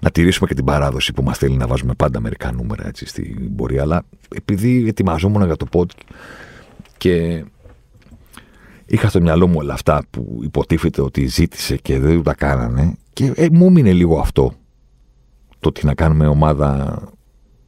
[0.00, 3.56] να τηρήσουμε και την παράδοση που μας θέλει να βάζουμε πάντα μερικά νούμερα έτσι, στην
[3.56, 3.82] πορεία.
[3.82, 4.04] Αλλά
[4.36, 5.86] επειδή ετοιμαζόμουν για το pod
[6.96, 7.44] και
[8.88, 13.32] είχα στο μυαλό μου όλα αυτά που υποτίθεται ότι ζήτησε και δεν τα κάνανε, και
[13.34, 14.52] ε, μου έμεινε λίγο αυτό.
[15.60, 17.02] Το ότι να κάνουμε ομάδα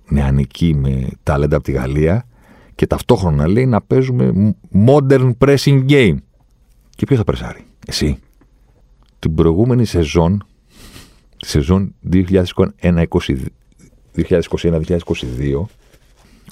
[0.09, 2.27] νεανική με ταλέντα από τη Γαλλία
[2.75, 4.55] και ταυτόχρονα λέει να παίζουμε
[4.87, 6.17] modern pressing game.
[6.91, 8.19] Και ποιος θα πρεσάρει, εσύ.
[9.19, 10.45] Την προηγούμενη σεζόν
[11.37, 12.23] τη σεζόν 2021-2022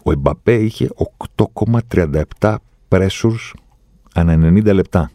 [0.04, 0.88] ο Εμπαπέ είχε
[1.36, 2.56] 8,37
[2.88, 3.54] πρέσουρς
[4.20, 5.10] ανά 90 λεπτά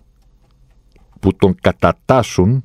[1.20, 2.64] που τον κατατάσσουν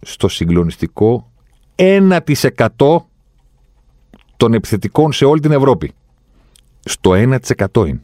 [0.00, 1.30] στο συγκλονιστικό
[1.76, 2.18] 1%
[4.36, 5.92] των επιθετικών σε όλη την Ευρώπη.
[6.84, 8.00] Στο 1% είναι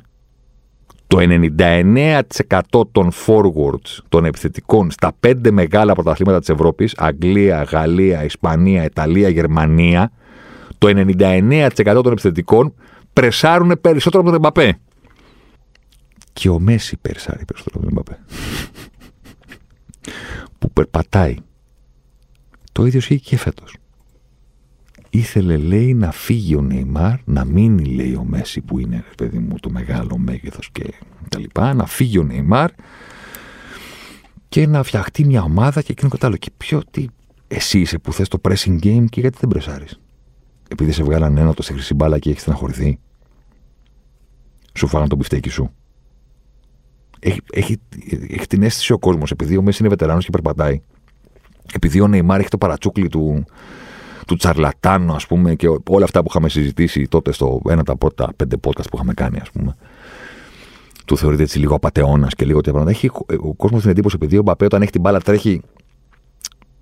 [1.06, 8.84] το 99% των forwards των επιθετικών στα πέντε μεγάλα πρωταθλήματα της Ευρώπης, Αγγλία, Γαλλία, Ισπανία,
[8.84, 10.10] Ιταλία, Γερμανία,
[10.78, 11.70] το 99%
[12.02, 12.74] των επιθετικών
[13.12, 14.78] πρεσάρουν περισσότερο από τον Εμπαπέ.
[16.32, 18.18] Και ο Μέση περσάρει περισσότερο από τον Εμπαπέ.
[20.58, 21.36] Που περπατάει.
[22.72, 23.76] Το ίδιο ισχύει και φέτος.
[25.10, 29.56] Ήθελε, λέει, να φύγει ο Νεϊμάρ, να μείνει, λέει, ο Μέση που είναι, παιδί μου,
[29.60, 30.94] το μεγάλο μέγεθος και
[31.28, 32.70] τα λοιπά, να φύγει ο Νεϊμάρ
[34.48, 36.38] και να φτιαχτεί μια ομάδα και εκείνο κατάλληλο.
[36.38, 37.06] Και ποιο, τι,
[37.48, 40.00] εσύ είσαι που θες το pressing game και γιατί δεν πρεσάρεις;
[40.68, 42.98] Επειδή σε βγάλαν ένα το σε χρυσή μπάλα και έχεις στεναχωρηθεί.
[44.74, 45.70] Σου φάγαν τον πιφτέκι σου.
[47.24, 47.80] Έχει, έχει,
[48.28, 50.80] έχει την αίσθηση ο κόσμος, επειδή ο Μέση είναι βετεράνος και περπατάει,
[51.74, 53.44] επειδή ο Νεϊμάρ έχει το παρατσούκλι του,
[54.26, 57.96] του τσαρλατάνου, ας πούμε, και όλα αυτά που είχαμε συζητήσει τότε στο ένα από τα
[57.96, 59.76] πρώτα πέντε podcast που είχαμε κάνει, ας πούμε.
[61.06, 62.98] Του θεωρείται έτσι λίγο απαταιώνας και λίγο τέτοια πράγματα.
[62.98, 63.10] Έχει
[63.40, 65.60] ο κόσμος την εντύπωση, επειδή ο Μπαπέ όταν έχει την μπάλα τρέχει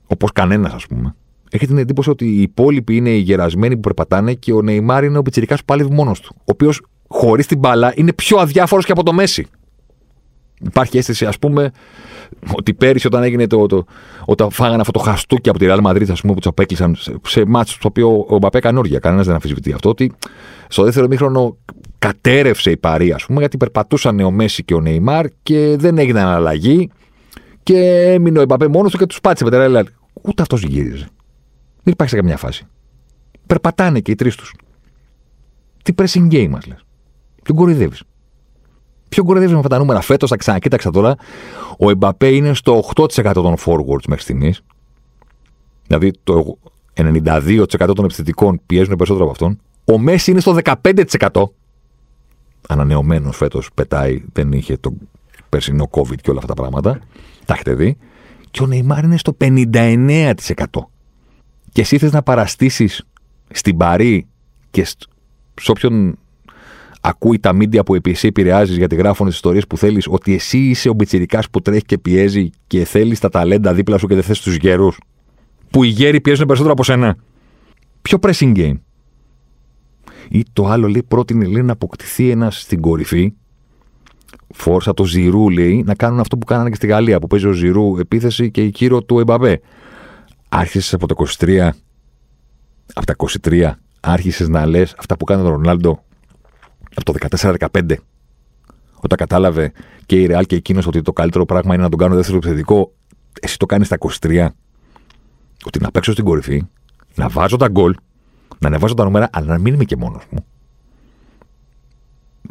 [0.07, 1.15] όπως κανένας, ας πούμε.
[1.51, 5.19] Έχει την εντύπωση ότι οι υπόλοιποι είναι οι γερασμένοι που περπατάνε και ο Νεϊμάρ είναι
[5.19, 6.35] ο πιτσυρικά που πάλι μόνος του.
[6.39, 9.47] Ο οποίος χωρίς την μπάλα είναι πιο αδιάφορος και από το Μέση.
[10.67, 11.71] Υπάρχει αίσθηση, ας πούμε,
[12.57, 13.85] ότι πέρυσι όταν έγινε το, το,
[14.25, 17.17] όταν φάγανε αυτό το χαστούκι από τη Real Madrid, ας πούμε, που τους απέκλεισαν σε,
[17.27, 18.99] σε μάτσο το οποίο ο Μπαπέ έκανε όργια.
[18.99, 19.89] Κανένας δεν αμφισβητεί αυτό.
[19.89, 20.13] Ότι
[20.69, 21.57] στο δεύτερο μήχρονο
[21.99, 26.21] κατέρευσε η παρή, ας πούμε, γιατί περπατούσαν ο Μέση και ο Νεϊμάρ και δεν έγινε
[26.21, 26.91] αλλαγή.
[27.63, 27.79] Και
[28.13, 29.85] έμεινε ο Μπαπέ μόνος του και τους πάτησε με τεράστια.
[30.23, 31.09] Ούτε αυτός γύριζε.
[31.83, 32.67] Δεν υπάρχει σε καμιά φάση.
[33.47, 34.55] Περπατάνε και οι τρεις τους.
[35.83, 36.85] Τι pressing game μας λες.
[37.43, 38.03] Ποιον κοροϊδεύεις.
[39.11, 41.15] Ποιον κοροϊδεύει με αυτά τα νούμερα; Φέτος, τα ξανακοίταξα τώρα.
[41.79, 44.63] Ο Εμπαπέ είναι στο 8% των forwards μέχρι στιγμής.
[45.87, 46.59] Δηλαδή το
[46.95, 49.61] 92% των επιθετικών πιέζουν περισσότερο από αυτόν.
[49.85, 51.43] Ο Μέση είναι στο 15%.
[52.69, 54.93] Ανανεωμένος φέτος πετάει, δεν είχε το
[55.49, 56.99] περσινό COVID και όλα αυτά τα πράγματα.
[57.45, 57.97] Τα έχετε δει.
[58.51, 60.35] Και ο Νεϊμάρ είναι στο 59%.
[61.73, 63.05] Και εσύ θες να παραστήσεις
[63.51, 64.27] στην Παρή
[64.71, 64.85] και
[65.61, 66.19] σε όποιον
[67.01, 70.89] ακούει τα μίντια που εσύ επηρεάζεις γιατί γράφουν τις ιστορίες που θέλεις, ότι εσύ είσαι
[70.89, 74.41] ο μπιτσυρικά που τρέχει και πιέζει και θέλεις τα ταλέντα δίπλα σου και δεν θες
[74.41, 74.99] τους γέρους.
[75.71, 77.17] Που οι γέροι πιέζουν περισσότερο από σένα.
[78.03, 78.79] Πιο pressing game.
[80.29, 83.33] Ή το άλλο λέει πρότεινε λέει, να αποκτηθεί ένας στην κορυφή.
[84.55, 87.53] Φόρσα το Ζηρού λέει να κάνουν αυτό που κάνανε και στη Γαλλία που παίζει ο
[87.53, 89.61] Ζηρού επίθεση και η κύριο του Εμπαμπέ.
[90.49, 91.71] Άρχισες από το 23,
[92.95, 93.71] από τα 23,
[94.01, 96.05] άρχισες να λες αυτά που κάνει ο Ρονάλντο
[96.95, 97.95] από το 14-15,
[98.95, 99.73] όταν κατάλαβε
[100.07, 102.93] και η Ρεάλ και εκείνος ότι το καλύτερο πράγμα είναι να τον κάνω δεύτερο επιθετικό,
[103.41, 104.49] εσύ το κάνεις στα 23.
[105.65, 106.63] Ότι να παίξω στην κορυφή,
[107.15, 107.95] να βάζω τα γκολ,
[108.59, 110.45] να ανεβάζω τα νούμερα, αλλά να μην είμαι και μόνος μου.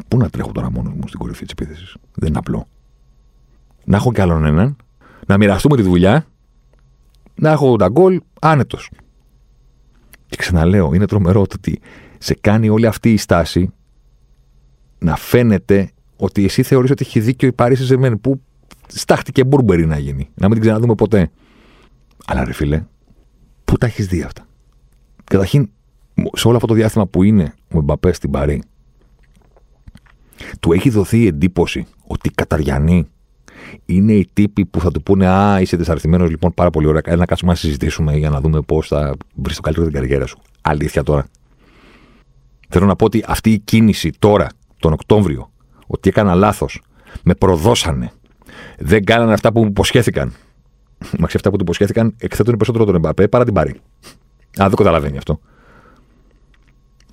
[0.08, 2.68] Πού να τρέχω τώρα μόνος μου στην κορυφή της επίθεσης; Δεν είναι απλό.
[3.86, 4.76] Να έχω κι άλλον έναν,
[5.28, 6.26] να μοιραστούμε τη δουλειά,
[7.36, 8.92] να έχω τα γκολ άνετος.
[10.28, 11.82] Και ξαναλέω, είναι τρομερό το ότι
[12.18, 13.74] σε κάνει όλη αυτή η στάση
[15.00, 18.42] να φαίνεται ότι εσύ θεωρείς ότι έχει δίκιο η Παρίσι Ζεμένη που
[18.88, 20.30] στάχτηκε μπουρμπερι να γίνει.
[20.34, 21.30] Να μην την ξαναδούμε ποτέ.
[22.26, 22.84] Αλλά ρε φίλε,
[23.66, 24.46] πού τα έχεις δει αυτά;
[25.24, 25.70] Καταρχήν,
[26.34, 28.64] σε όλο αυτό το διάστημα που είναι ο Μπαπέ στην Παρή,
[30.60, 33.08] του έχει δοθεί η εντύπωση ότι οι Καταριανοί
[33.86, 37.16] είναι οι τύποι που θα του πούνε Α, είσαι δυσαρθημένο λοιπόν πάρα πολύ ωραία.
[37.16, 40.40] Να κάτσουμε να συζητήσουμε για να δούμε πώς θα βρεις το καλύτερο την καριέρα σου.
[40.62, 41.28] Αλήθεια τώρα.
[42.70, 44.48] Θέλω να πω ότι αυτή η κίνηση τώρα
[44.80, 45.52] τον Οκτώβριο
[45.88, 46.82] ότι έκανα λάθος,
[47.24, 48.12] με προδώσανε,
[48.78, 50.34] δεν κάνανε αυτά που μου υποσχέθηκαν.
[51.20, 53.72] Μα αυτά που του υποσχέθηκαν εκθέτουν περισσότερο τον Εμπαπέ παρά την Πάρη.
[54.62, 55.40] Α, δεν καταλαβαίνει αυτό.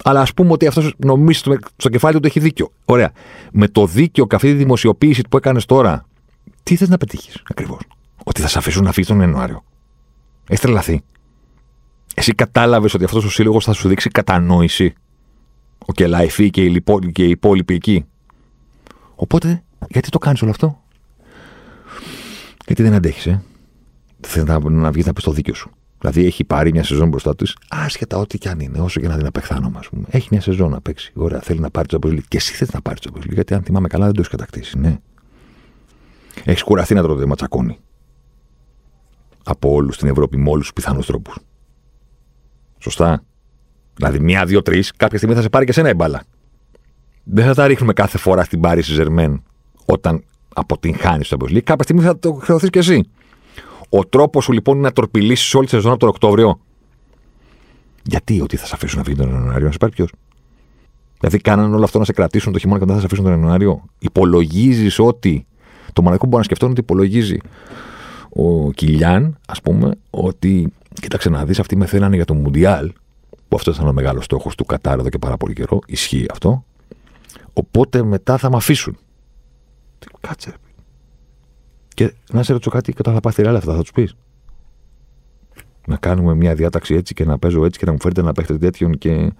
[0.04, 2.70] Αλλά ας πούμε ότι αυτός νομίζει στο, στο κεφάλι του ότι έχει δίκιο.
[2.84, 3.12] Ωραία.
[3.52, 6.06] Με το δίκιο και αυτή τη δημοσιοποίηση που έκανες τώρα,
[6.62, 7.80] τι θες να πετύχεις ακριβώς;
[8.24, 9.64] Ότι θα σε αφήσουν να φύγεις τον Ιανουάριο.
[10.48, 11.02] Έχεις τρελαθεί.
[12.14, 14.94] Εσύ κατάλαβες ότι αυτός ο σύλλογος θα σου δείξει κατανόηση
[15.86, 16.82] ο Κελαϊφή και οι,
[17.12, 18.04] και οι υπόλοιποι εκεί.
[19.14, 20.82] Οπότε, γιατί το κάνεις όλο αυτό;
[22.66, 23.42] Γιατί δεν αντέχεις, ε;
[24.20, 25.70] Θες να, να βγεις να πεις το δίκιο σου.
[25.98, 29.16] Δηλαδή έχει πάρει μια σεζόν μπροστά της, άσχετα ό,τι και αν είναι, όσο και να
[29.16, 30.04] την απεχθάνομαι, ας πούμε.
[30.10, 31.12] Έχει μια σεζόν να παίξει.
[31.14, 33.62] Ωραία, θέλει να πάρει το Champions Και εσύ θες να πάρεις το Champions γιατί αν
[33.62, 34.98] θυμάμαι καλά δεν το έχεις κατακτήσει, ναι.
[36.44, 37.78] Έχεις κουραστεί να τρώτε ματσακόνι.
[39.44, 41.38] Από όλους στην Ευρώπη, με όλους τους πιθανούς τρόπους.
[42.78, 43.24] Σωστά;
[43.96, 46.22] Δηλαδή, μία, δύο, τρεις, κάποια στιγμή θα σε πάρει και σένα η μπάλα.
[47.24, 49.42] Δεν θα τα ρίχνουμε κάθε φορά στην Πάρη Ζερμέν
[49.84, 50.24] όταν
[50.54, 53.08] αποτυγχάνεις το Champions Κάποια στιγμή θα το χρεωθείς κι εσύ.
[53.88, 56.60] Ο τρόπος σου λοιπόν είναι να τορπιλήσεις όλη τη σεζόν από τον Οκτώβριο.
[58.02, 60.12] Γιατί, ότι θα σε αφήσουν να φύγει τον Ιανουάριο, να σε πάρει ποιος;
[61.20, 63.34] Δηλαδή, κάνανε όλο αυτό να σε κρατήσουν το χειμώνα και δεν θα σε αφήσουν τον
[63.34, 63.84] Ιανουάριο.
[63.98, 65.46] Υπολογίζεις ότι.
[65.92, 67.38] Το μοναδικό που μπορεί να σκεφτώ είναι ότι υπολογίζει
[68.28, 70.72] ο Κιλιάν, ας πούμε, ότι.
[71.00, 72.92] Κοίταξε να δεις, αυτοί με θέλανε για το Μουντιάλ
[73.48, 75.78] που αυτό ήταν ο μεγάλος στόχος του Κατάρ εδώ και πάρα πολύ καιρό.
[75.86, 76.64] Ισχύει αυτό.
[77.52, 78.96] Οπότε μετά θα με αφήσουν.
[80.20, 80.54] Κάτσε.
[81.94, 84.16] Και να σε ρωτήσω κάτι, και όταν θα πάθει ρεάλ αυτά, θα τους πεις.
[85.86, 88.58] Να κάνουμε μια διάταξη έτσι και να παίζω έτσι και να μου φέρετε να παίχτε
[88.58, 89.32] τέτοιον και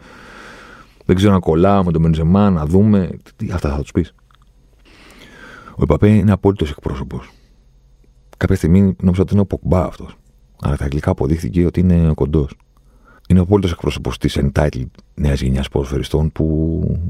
[1.05, 3.11] δεν ξέρω να κολλάω με τον Μπενζεμά, να δούμε.
[3.37, 4.15] Τι, αυτά θα τους πεις.
[5.71, 7.31] Ο Εμπαπέ είναι απόλυτος εκπρόσωπος.
[8.37, 10.17] Κάποια στιγμή νόμιζα ότι είναι ο Ποκμπά αυτός.
[10.63, 12.57] Αλλά τα αγγλικά αποδείχθηκε ότι είναι κοντός
[13.29, 17.01] είναι ο απόλυτος εκπρόσωπος της entitled νέας γενιάς ποδοσφαιριστών που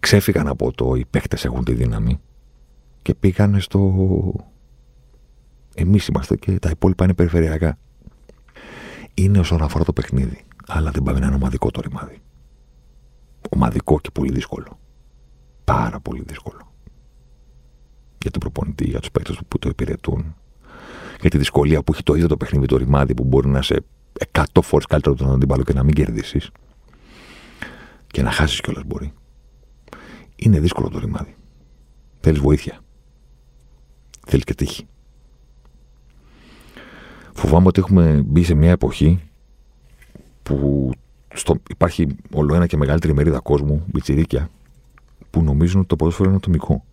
[0.00, 2.20] ξέφυγαν από το οι παίχτε έχουν τη δύναμη
[3.02, 3.92] και πήγαν στο.
[5.74, 7.78] Εμείς είμαστε και τα υπόλοιπα είναι περιφερειακά.
[9.14, 12.18] Είναι όσον αφορά το παιχνίδι, αλλά δεν πάει να είναι ομαδικό το ρημάδι.
[13.50, 14.78] Ομαδικό και πολύ δύσκολο.
[15.64, 16.72] Πάρα πολύ δύσκολο.
[18.22, 20.34] Για τον προπονητή, για τους παίκτες που το υπηρετούν.
[21.20, 23.84] Για τη δυσκολία που έχει το ίδιο το παιχνίδι το ρημάδι που μπορεί να σε
[24.32, 26.50] 100 φορές καλύτερο από τον αντίπαλο και να μην κερδίσεις.
[28.06, 29.12] Και να χάσεις κιόλας μπορεί.
[30.36, 31.34] Είναι δύσκολο το ρημάδι.
[32.20, 32.80] Θέλεις βοήθεια.
[34.26, 34.86] Θέλεις και τύχη.
[37.34, 39.20] Φοβάμαι ότι έχουμε μπει σε μια εποχή
[40.42, 40.90] που
[41.34, 44.50] στο, υπάρχει όλο ένα και μεγαλύτερη μερίδα κόσμου, μπιτσιρίκια,
[45.30, 46.84] που νομίζουν ότι το ποδόσφαιρο είναι ατομικό.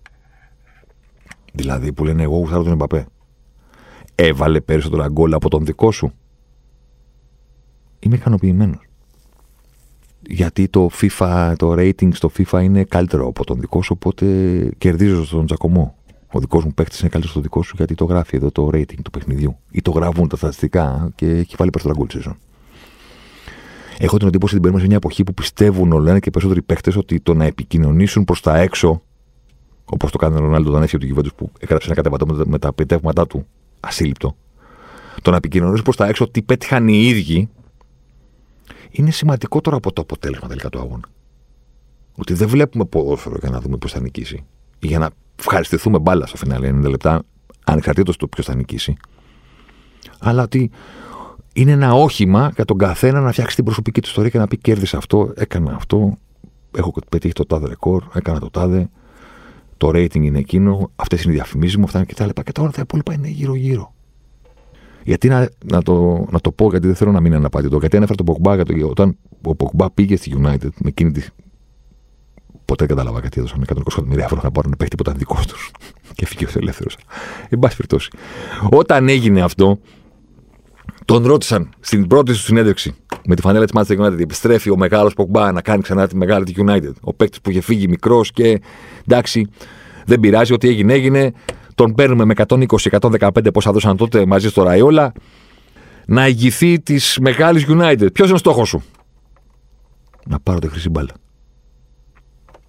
[1.54, 3.06] Δηλαδή που λένε εγώ γουστάρω τον Εμπαπέ.
[4.16, 6.14] Έβαλε περισσότερα γκολ από τον δικό σου.
[8.04, 8.88] Είμαι ικανοποιημένος.
[10.28, 14.26] Γιατί το FIFA, το rating στο FIFA είναι καλύτερο από τον δικό σου, οπότε
[14.78, 15.96] κερδίζω στον Τζακωμό.
[16.34, 19.02] Ο δικός μου παίκτης είναι καλύτερος στο δικό σου γιατί το γράφει εδώ το rating
[19.04, 19.58] του παιχνιδιού.
[19.72, 22.36] Ή το γράφουν τα στατιστικά και έχει βάλει περισσότερα γκολ
[23.98, 26.92] Έχω την εντύπωση ότι μπαίνουμε σε μια εποχή που πιστεύουν όλο ένα και περισσότεροι παίχτε
[26.96, 29.02] ότι το να επικοινωνήσουν προς τα έξω,
[29.86, 32.68] όπως το κάνει ο Ρονάλντο όταν έφυγε από την που έγραψε ένα κατεβατό με τα
[32.68, 33.46] επιτεύγματά του,
[33.80, 34.36] ασύλληπτο.
[35.22, 37.50] Το να επικοινωνήσουν προς τα έξω ότι πέτυχαν οι ίδιοι,
[38.92, 41.08] είναι σημαντικότερο από το αποτέλεσμα τελικά του αγώνα.
[42.16, 44.46] Ότι δεν βλέπουμε ποδόσφαιρο για να δούμε πώ θα νικήσει.
[44.80, 47.24] Ή για να ευχαριστηθούμε μπάλα στο φινάλε 90 λεπτά,
[47.66, 48.96] ανεξαρτήτως του ποιος θα νικήσει.
[50.20, 50.72] Αλλά ότι
[51.54, 54.58] είναι ένα όχημα για τον καθένα να φτιάξει την προσωπική του ιστορία και να πει:
[54.58, 56.18] Κέρδισα αυτό, έκανα αυτό,
[56.78, 58.90] έχω πετύχει το τάδε ρεκόρ, έκανα το τάδε,
[59.78, 62.44] το rating είναι εκείνο, αυτές είναι οι διαφημίσεις μου, αυτά και τα λοιπά.
[62.44, 63.94] Και τώρα τα υπόλοιπα είναι γύρω-γύρω.
[65.04, 67.78] Γιατί να, να, το, να το πω, γιατί δεν θέλω να μείνει αναπάντητο.
[67.78, 71.22] Γιατί ανέφερα τον Ποκμπά όταν ο Ποκμπά πήγε στη United με εκείνη τη.
[72.66, 75.72] Ποτέ δεν κατάλαβα γιατί έδωσαν 120 εκατομμύρια ευρώ να πάρουν παίχτη που ήταν δικός τους.
[76.16, 76.90] και φύγει ο ελεύθερο.
[77.50, 78.10] Εν πάση περιπτώσει.
[78.70, 79.80] Όταν έγινε αυτό,
[81.06, 82.96] τον ρώτησαν στην πρώτη του συνέντευξη
[83.26, 84.20] με τη φανέλα της Manchester United.
[84.20, 86.94] Επιστρέφει ο μεγάλος Ποκμπά να κάνει ξανά τη μεγάλη της United.
[87.02, 88.62] Ο παίκτης που είχε φύγει μικρός και
[89.08, 89.48] εντάξει,
[90.06, 91.34] δεν πειράζει, ό,τι έγινε έγινε.
[91.76, 95.14] Τον παίρνουμε με 120-115 πόσα δώσαν τότε μαζί στο Ραϊόλα
[96.06, 98.14] να ηγηθεί της μεγάλης United.
[98.14, 98.84] Ποιος είναι ο στόχος σου,
[100.26, 101.14] Να πάρω τη χρυσή μπάλα.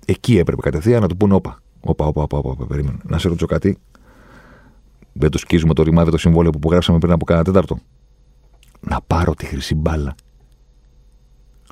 [0.05, 1.59] Εκεί έπρεπε κατευθείαν να του πούνε όπα.
[1.81, 2.99] Όπα, όπα, όπα, όπα, περίμενε.
[3.03, 3.79] Να σε ρωτήσω κάτι.
[5.13, 7.79] Δεν το σκίζουμε το ρημάδι το συμβόλαιο που υπογράψαμε πριν από κάνα τέταρτο
[8.81, 10.15] να πάρω τη χρυσή μπάλα.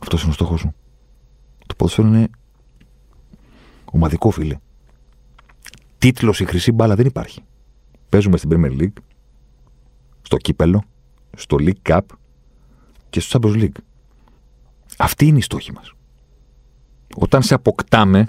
[0.03, 0.75] Αυτός είναι ο στόχος σου.
[1.67, 2.29] Το ποδόσφαιρο είναι
[3.85, 4.57] ομαδικό, φίλε.
[6.01, 7.43] Τίτλος η χρυσή μπάλα δεν υπάρχει.
[8.09, 9.03] Παίζουμε στην Premier League,
[10.23, 10.83] στο κύπελο,
[11.37, 12.01] στο League Cup
[13.11, 13.81] και στο Champions League.
[14.99, 15.93] Αυτή είναι η στόχη μας.
[17.17, 18.27] Όταν σε αποκτάμε,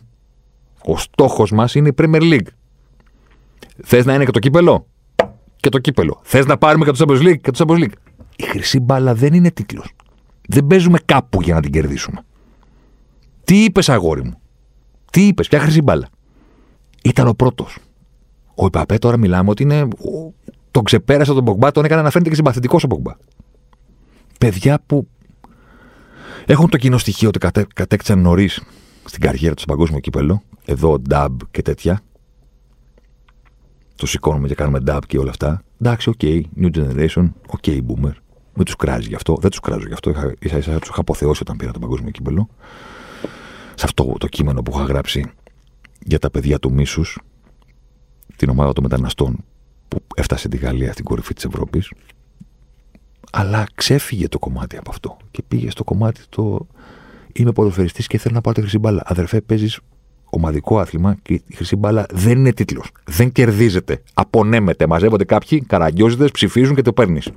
[0.86, 2.47] ο στόχος μας είναι η Premier League.
[3.84, 4.88] Θες να είναι και το κύπελο,
[5.55, 6.19] και το κύπελο.
[6.24, 7.93] Θες να πάρουμε και το Champions League, και το Champions League.
[8.36, 9.93] Η χρυσή μπάλα δεν είναι τίτλος.
[10.47, 12.26] Δεν παίζουμε κάπου για να την κερδίσουμε.
[13.43, 14.41] Τι είπες, αγόρι μου;
[15.11, 16.09] Τι είπες, ποια χρυσή μπάλα;
[17.04, 17.78] Ήταν ο πρώτος.
[18.56, 19.88] Ο Ιπαπέ τώρα μιλάμε ότι είναι.
[20.72, 23.12] Τον ξεπέρασε τον Πογκμπά, τον έκανε να φαίνεται και συμπαθητικός ο Πογκμπά.
[24.39, 25.08] Παιδιά που
[26.45, 28.62] έχουν το κοινό στοιχείο ότι κατέ, κατέκτησαν νωρίς
[29.06, 30.41] στην καριέρα τους στο παγκόσμιο κύπελο.
[30.66, 32.02] Εδώ dab και τέτοια.
[33.95, 35.62] Το σηκώνουμε και κάνουμε dab και όλα αυτά.
[35.82, 38.14] Εντάξει, okay, new generation, okay, boomer.
[38.54, 39.38] Μην τους κράζει γι' αυτό.
[39.41, 40.10] Δεν τους κράζω γι' αυτό.
[40.10, 42.49] Είχα, ίσα ίσα τους είχα αποθεώσει όταν πήραν το παγκόσμιο κύπελο.
[43.76, 45.32] Σε αυτό το κείμενο που είχα γράψει
[46.06, 47.20] για τα παιδιά του μίσους,
[48.36, 49.43] την ομάδα των μεταναστών
[49.88, 51.91] που έφτασε τη Γαλλία στην κορυφή της Ευρώπης.
[53.32, 56.68] Αλλά ξέφυγε το κομμάτι από αυτό και πήγε στο κομμάτι το
[57.34, 59.04] είμαι ποδοσφαιριστής και θέλω να πάρω τη χρυσή μπάλα.
[59.06, 59.80] Αδερφέ, παίζεις
[60.30, 62.91] ομαδικό άθλημα και η χρυσή μπάλα δεν είναι τίτλος.
[63.04, 64.02] Δεν κερδίζεται.
[64.14, 64.88] Απονέμεται.
[64.88, 67.30] Μαζεύονται κάποιοι, καραγκιόζητες, ψηφίζουν και το παίρνεις.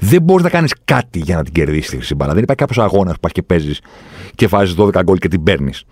[0.00, 2.32] Δεν μπορείς να κάνεις κάτι για να την κερδίσεις τη χρυσή μπάλα.
[2.32, 3.80] Δεν υπάρχει κάποιος αγώνας που πας και παίζεις
[4.34, 5.84] και βάζεις 12 γκολ και την παίρνεις.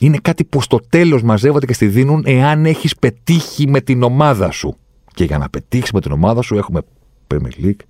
[0.00, 4.50] Είναι κάτι που στο τέλος μαζεύονται και στη δίνουν εάν έχεις πετύχει με την ομάδα
[4.50, 4.76] σου.
[5.14, 6.80] Και για να πετύχεις με την ομάδα σου έχουμε
[7.26, 7.80] Premier League,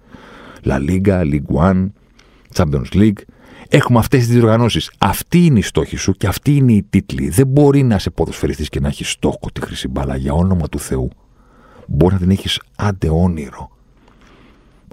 [0.64, 1.86] La Liga, League One,
[2.54, 3.18] Champions League.
[3.68, 4.92] Έχουμε αυτές τις διοργανώσεις.
[4.98, 7.28] Αυτή είναι η στόχη σου και αυτή είναι η τίτλη.
[7.28, 10.78] Δεν μπορεί να είσαι ποδοσφαιριστής και να έχεις στόχο τη χρυσή μπάλα για όνομα του
[10.78, 11.10] Θεού.
[11.86, 13.70] Μπορεί να την έχεις άντε όνειρο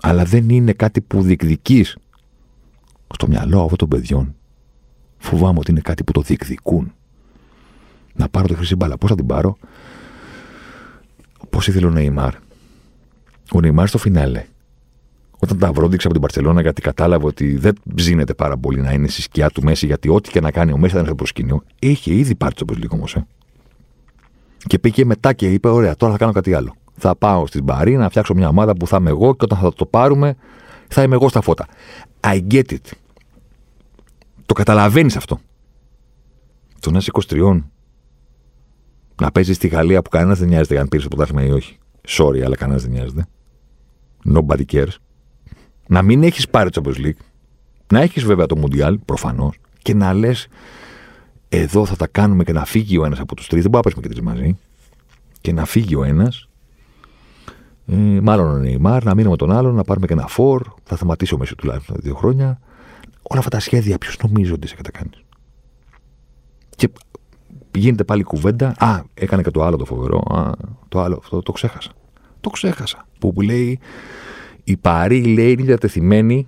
[0.05, 1.97] αλλά δεν είναι κάτι που διεκδικείς
[3.13, 4.35] στο μυαλό αυτών των παιδιών.
[5.17, 6.93] Φοβάμαι ότι είναι κάτι που το διεκδικούν.
[8.13, 8.97] Να πάρω τη χρυσή μπάλα.
[8.97, 9.57] Πώς θα την πάρω,
[11.49, 12.33] Πώς ήθελε ο Νεϊμάρ.
[13.51, 14.45] Ο Νεϊμάρ στο φινάλε.
[15.39, 19.07] Όταν τα βρόντιξε από την Παρσελώνα γιατί κατάλαβε ότι δεν ψήνεται πάρα πολύ να είναι
[19.07, 21.63] στη σκιά του Μέση, γιατί ό,τι και να κάνει ο Μέση θα είναι στο προσκήνιο.
[21.79, 23.05] Είχε ήδη πάρει το λίγο όμω.
[23.15, 23.19] Ε.
[24.67, 27.97] Και πήγε μετά και είπε: Ωραία, τώρα θα κάνω κάτι άλλο θα πάω στην Παρή
[27.97, 30.35] να φτιάξω μια ομάδα που θα είμαι εγώ και όταν θα το πάρουμε
[30.87, 31.67] θα είμαι εγώ στα φώτα.
[32.19, 32.91] I get it.
[34.45, 35.39] Το καταλαβαίνεις αυτό.
[36.79, 37.63] Το να είσαι 23
[39.21, 41.77] να παίζεις στη Γαλλία που κανένας δεν νοιάζεται αν πήρε το πρωτάθλημα ή όχι.
[42.07, 43.25] Sorry, αλλά κανένας δεν νοιάζεται.
[44.33, 44.95] Nobody cares.
[45.87, 47.19] Να μην έχεις πάρει το Champions League.
[47.93, 49.57] Να έχεις βέβαια το Mundial, προφανώς.
[49.81, 50.47] και να λες,
[51.49, 53.61] εδώ θα τα κάνουμε και να φύγει ο ένας από τους τρεις.
[53.61, 54.57] Δεν μπορούμε να πέσουμε και τρεις μαζί.
[55.41, 56.47] Και να φύγει ο ένας.
[57.87, 60.67] Ε, μάλλον ο Νεϊμάρ, να μείνουμε με τον άλλον, να πάρουμε και ένα φόρ.
[60.83, 62.59] Θα σταματήσει ο Μέση τουλάχιστον δύο χρόνια.
[63.21, 65.23] Όλα αυτά τα σχέδια, ποιος νομίζει ότι σε κατακάνεις.
[66.75, 66.89] Και
[67.79, 68.73] γίνεται πάλι κουβέντα.
[68.77, 70.17] Α, έκανε και το άλλο το φοβερό.
[70.17, 70.51] Α,
[70.89, 71.91] το άλλο, αυτό το ξέχασα.
[72.41, 73.07] Το ξέχασα.
[73.19, 73.79] Που, που λέει
[74.63, 76.47] η Παρή λέει είναι διατεθειμένη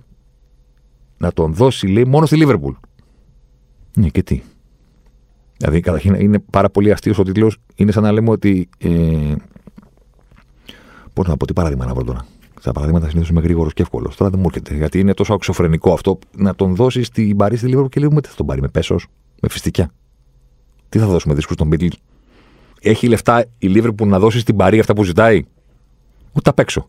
[1.18, 2.72] να τον δώσει λέει μόνο στη Λίβερπουλ.
[3.96, 4.42] Ναι, και τι.
[5.56, 7.58] Δηλαδή, καταρχήν είναι πάρα πολύ αστείος ο τίτλος.
[7.74, 8.68] Είναι σαν να λέμε ότι.
[8.78, 9.34] Ε,
[11.12, 12.26] Πώς να πω, τι παράδειγμα να βρω τώρα.
[12.60, 14.16] Στα παραδείγματα συνήθως είμαι γρήγορος και εύκολος.
[14.16, 14.74] Τώρα δεν μου έρχεται.
[14.74, 18.28] Γιατί είναι τόσο αξιοφρενικό αυτό να τον δώσει στην Παρή στη Λίβερπουλ και λέμε τι
[18.28, 19.06] θα τον πάρει με πέσος,
[19.40, 19.90] με φιστικιά.
[20.96, 21.86] Τι θα δώσουμε δίσκους στον Μπίτλ.
[22.80, 25.44] Έχει λεφτά η Λίβερπουλ να δώσει στην Παρή αυτά που ζητάει;
[26.32, 26.88] Ούτε απ' έξω.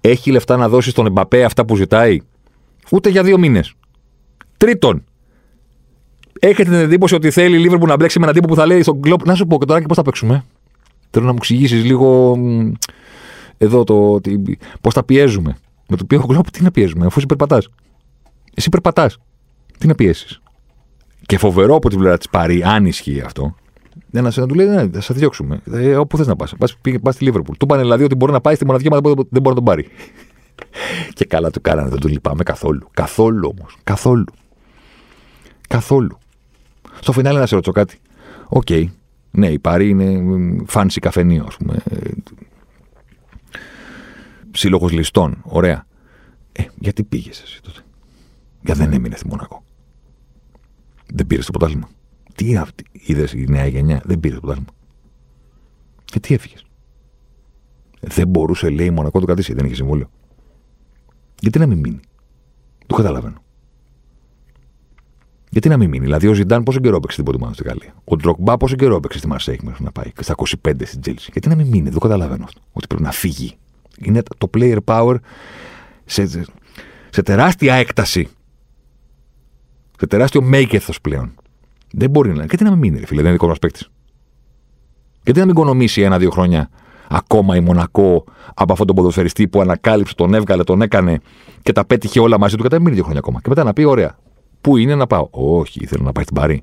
[0.00, 2.18] Έχει λεφτά να δώσει στον Εμπαπέ αυτά που ζητάει;
[2.90, 3.74] Ούτε για δύο μήνες.
[4.56, 5.04] Τρίτον,
[6.40, 8.82] έχετε την εντύπωση ότι θέλει η Λίβερπουλ να μπλέξει με έναν τύπο που θα λέει
[8.82, 9.26] στον κλοπ.
[9.26, 10.44] Να σου πω και τώρα και πώς θα παίξουμε.
[11.10, 12.38] Θέλω να μου εξηγήσεις λίγο
[13.58, 14.20] εδώ το.
[14.80, 15.56] Πώς θα πιέζουμε.
[15.88, 17.68] Με το οποίο κλοπ τι να πιέζουμε, αφού εσύ περπατάς.
[18.54, 19.18] Εσύ περπατάς.
[19.78, 20.40] Τι να πιέσεις.
[21.30, 23.54] Και φοβερό από την πλευρά της Παρή, αν ισχύει αυτό,
[24.12, 25.60] ένα να του λέει: Ναι, θα σε διώξουμε.
[25.72, 26.54] Ε, όπου θες να πας.
[27.02, 27.56] Πας στη Λίβερπουλ.
[27.56, 29.64] Του είπαν δηλαδή ότι μπορεί να πάει στη μοναδική ομάδα που δεν μπορεί να τον
[29.64, 29.88] πάρει.
[31.16, 32.88] και καλά του κάνανε, δεν του λυπάμαι καθόλου.
[32.94, 33.76] Καθόλου όμως.
[33.84, 34.24] Καθόλου.
[35.68, 36.18] Καθόλου.
[37.00, 37.98] Στο φινάλε να σε ρωτήσω κάτι.
[38.48, 38.84] Okay.
[39.30, 40.22] Ναι, η Παρί είναι
[40.66, 41.76] φάση καφενείο, ας πούμε.
[44.50, 45.40] Σύλλογος ληστών.
[45.42, 45.86] Ωραία.
[46.52, 47.80] Ε, γιατί πήγες εσύ τότε;
[48.60, 49.62] Γιατί δεν έμεινες στη Μονακό.
[51.12, 51.88] Δεν πήρε το πρωτάθλημα.
[52.34, 54.70] Τι αυτή, είδες η νέα γενιά, δεν πήρε το πρωτάθλημα.
[56.04, 56.64] Και τι έφυγες;
[58.00, 60.10] Δεν μπορούσε, λέει, Μονακό το κρατήσει, δεν είχε συμβόλαιο.
[61.40, 62.00] Γιατί να μην μείνει;
[62.86, 63.42] Το καταλαβαίνω.
[65.50, 68.16] Γιατί να μην μείνει; Δηλαδή, ο Ζιντάν πόσο καιρό έπαιξε την πρώτη στη Γαλλία; Ο
[68.16, 71.28] Ντρογκμπά πόσο καιρό έπαιξε στη Μαρσέιγ μέχρι να πάει; Στα 25 στην Τσέλσι.
[71.32, 72.60] Γιατί να μην μείνει; Δεν το καταλαβαίνω αυτό.
[72.72, 73.56] Ότι πρέπει να φύγει.
[73.98, 75.16] Είναι το player power
[76.04, 76.26] σε,
[77.10, 78.28] σε τεράστια έκταση.
[80.00, 81.34] Σε τεράστιο μέγεθος πλέον.
[81.92, 82.44] Δεν μπορεί να.
[82.44, 83.90] Γιατί να μην μείνει, φίλε, δεν είναι δικό μας παίκτης;
[85.24, 86.70] Γιατί να μην οικονομήσει ένα-δύο χρόνια
[87.08, 88.24] ακόμα η Μονακό
[88.54, 91.20] από αυτόν τον ποδοσφαιριστή που ανακάλυψε, τον έβγαλε, τον έκανε
[91.62, 93.40] και τα πέτυχε όλα μαζί του και τα μείνει δύο χρόνια ακόμα.
[93.40, 94.18] Και μετά να πει: Ωραία,
[94.60, 96.62] πού είναι να πάω; Όχι, θέλω να πάει στην Παρή.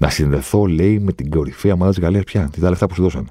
[0.00, 2.48] Να συνδεθώ, λέει, με την κορυφαία ομάδα της Γαλλίας πια.
[2.52, 3.26] Τι τα λεφτά που σου δώσανε.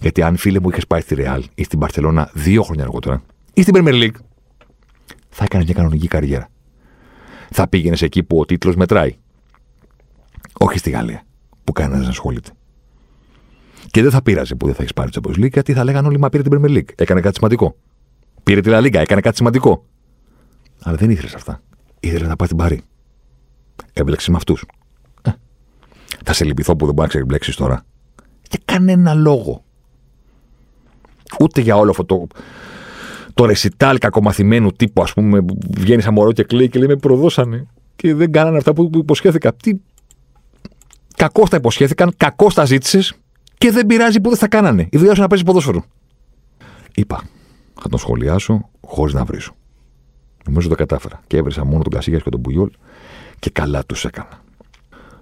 [0.00, 3.22] Γιατί αν φίλε μου είχες πάει στη Ρεάλ ή στην Παρσελώνα δύο χρόνια αργότερα
[3.54, 4.20] ή στην Premier League,
[5.28, 6.48] θα έκανες μια κανονική καριέρα.
[7.50, 9.16] Θα πήγαινες εκεί που ο τίτλος μετράει.
[10.58, 11.22] Όχι στη Γαλλία,
[11.64, 12.50] που κανένας δεν ασχολείται.
[13.90, 16.06] Και δεν θα πείραζε που δεν θα έχεις πάρει τη Champions League, γιατί θα λέγανε
[16.06, 16.88] όλοι Μα πήρε την Premier League.
[16.96, 17.76] Έκανε κάτι σημαντικό.
[18.42, 19.84] Πήρε τη La Liga, έκανε κάτι σημαντικό.
[20.82, 21.62] Αλλά δεν ήθελες αυτά.
[22.00, 22.82] Ήθελες να πάει στην Παρή.
[23.92, 24.64] Έμπλεξες με αυτούς.
[25.22, 25.30] Ε.
[26.24, 27.84] Θα σε λυπηθώ που δεν μπορείς να ξεμπλέξεις τώρα.
[28.50, 29.64] Για κανένα λόγο.
[31.40, 32.26] Ούτε για όλο αυτό το,
[33.38, 36.96] το ρεσιτάλ κακομαθημένου τύπου, ας πούμε, που βγαίνει σαν μωρό και κλαίει και λέει Με
[36.96, 37.66] προδώσανε.
[37.96, 39.54] Και δεν κάνανε αυτά που υποσχέθηκαν.
[39.54, 39.72] Τι
[41.16, 43.14] Κακώς τα υποσχέθηκαν, κακώς τα ζήτησες
[43.58, 44.88] και δεν πειράζει που δεν θα κάνανε.
[44.90, 45.84] Η δουλειά σου να παίζει ποδόσφαιρο.
[46.94, 47.22] Είπα,
[47.80, 49.54] θα τον σχολιάσω χωρίς να βρίσω.
[50.46, 51.22] Νομίζω το κατάφερα.
[51.26, 52.70] Και έβρισα μόνο τον Κασίγιας και τον Πουγιόλ
[53.38, 54.42] και καλά τους έκανα.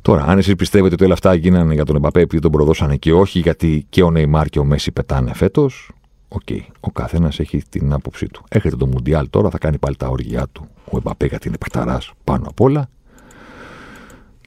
[0.03, 3.13] Τώρα, αν εσείς πιστεύετε ότι όλα αυτά γίνανε για τον Εμπαπέ επειδή τον προδώσανε και
[3.13, 5.91] όχι γιατί και ο Νεϊμάρ και ο Μέσι πετάνε φέτος,
[6.37, 6.61] okay.
[6.81, 8.45] Ο καθένας έχει την άποψή του.
[8.49, 12.13] Έρχεται το Μουντιάλ τώρα, θα κάνει πάλι τα όργια του ο Εμπαπέ γιατί είναι παιχταράς
[12.25, 12.89] πάνω απ' όλα.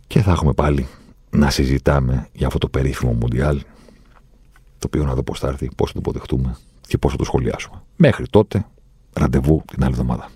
[0.07, 0.87] Και θα έχουμε πάλι
[1.29, 3.61] να συζητάμε για αυτό το περίφημο Μουντιάλ,
[4.79, 7.23] το οποίο να δω πώς θα έρθει, πώς θα το υποδεχτούμε και πώς θα το
[7.23, 7.81] σχολιάσουμε.
[7.95, 8.65] Μέχρι τότε,
[9.13, 10.29] ραντεβού την άλλη εβδομάδα.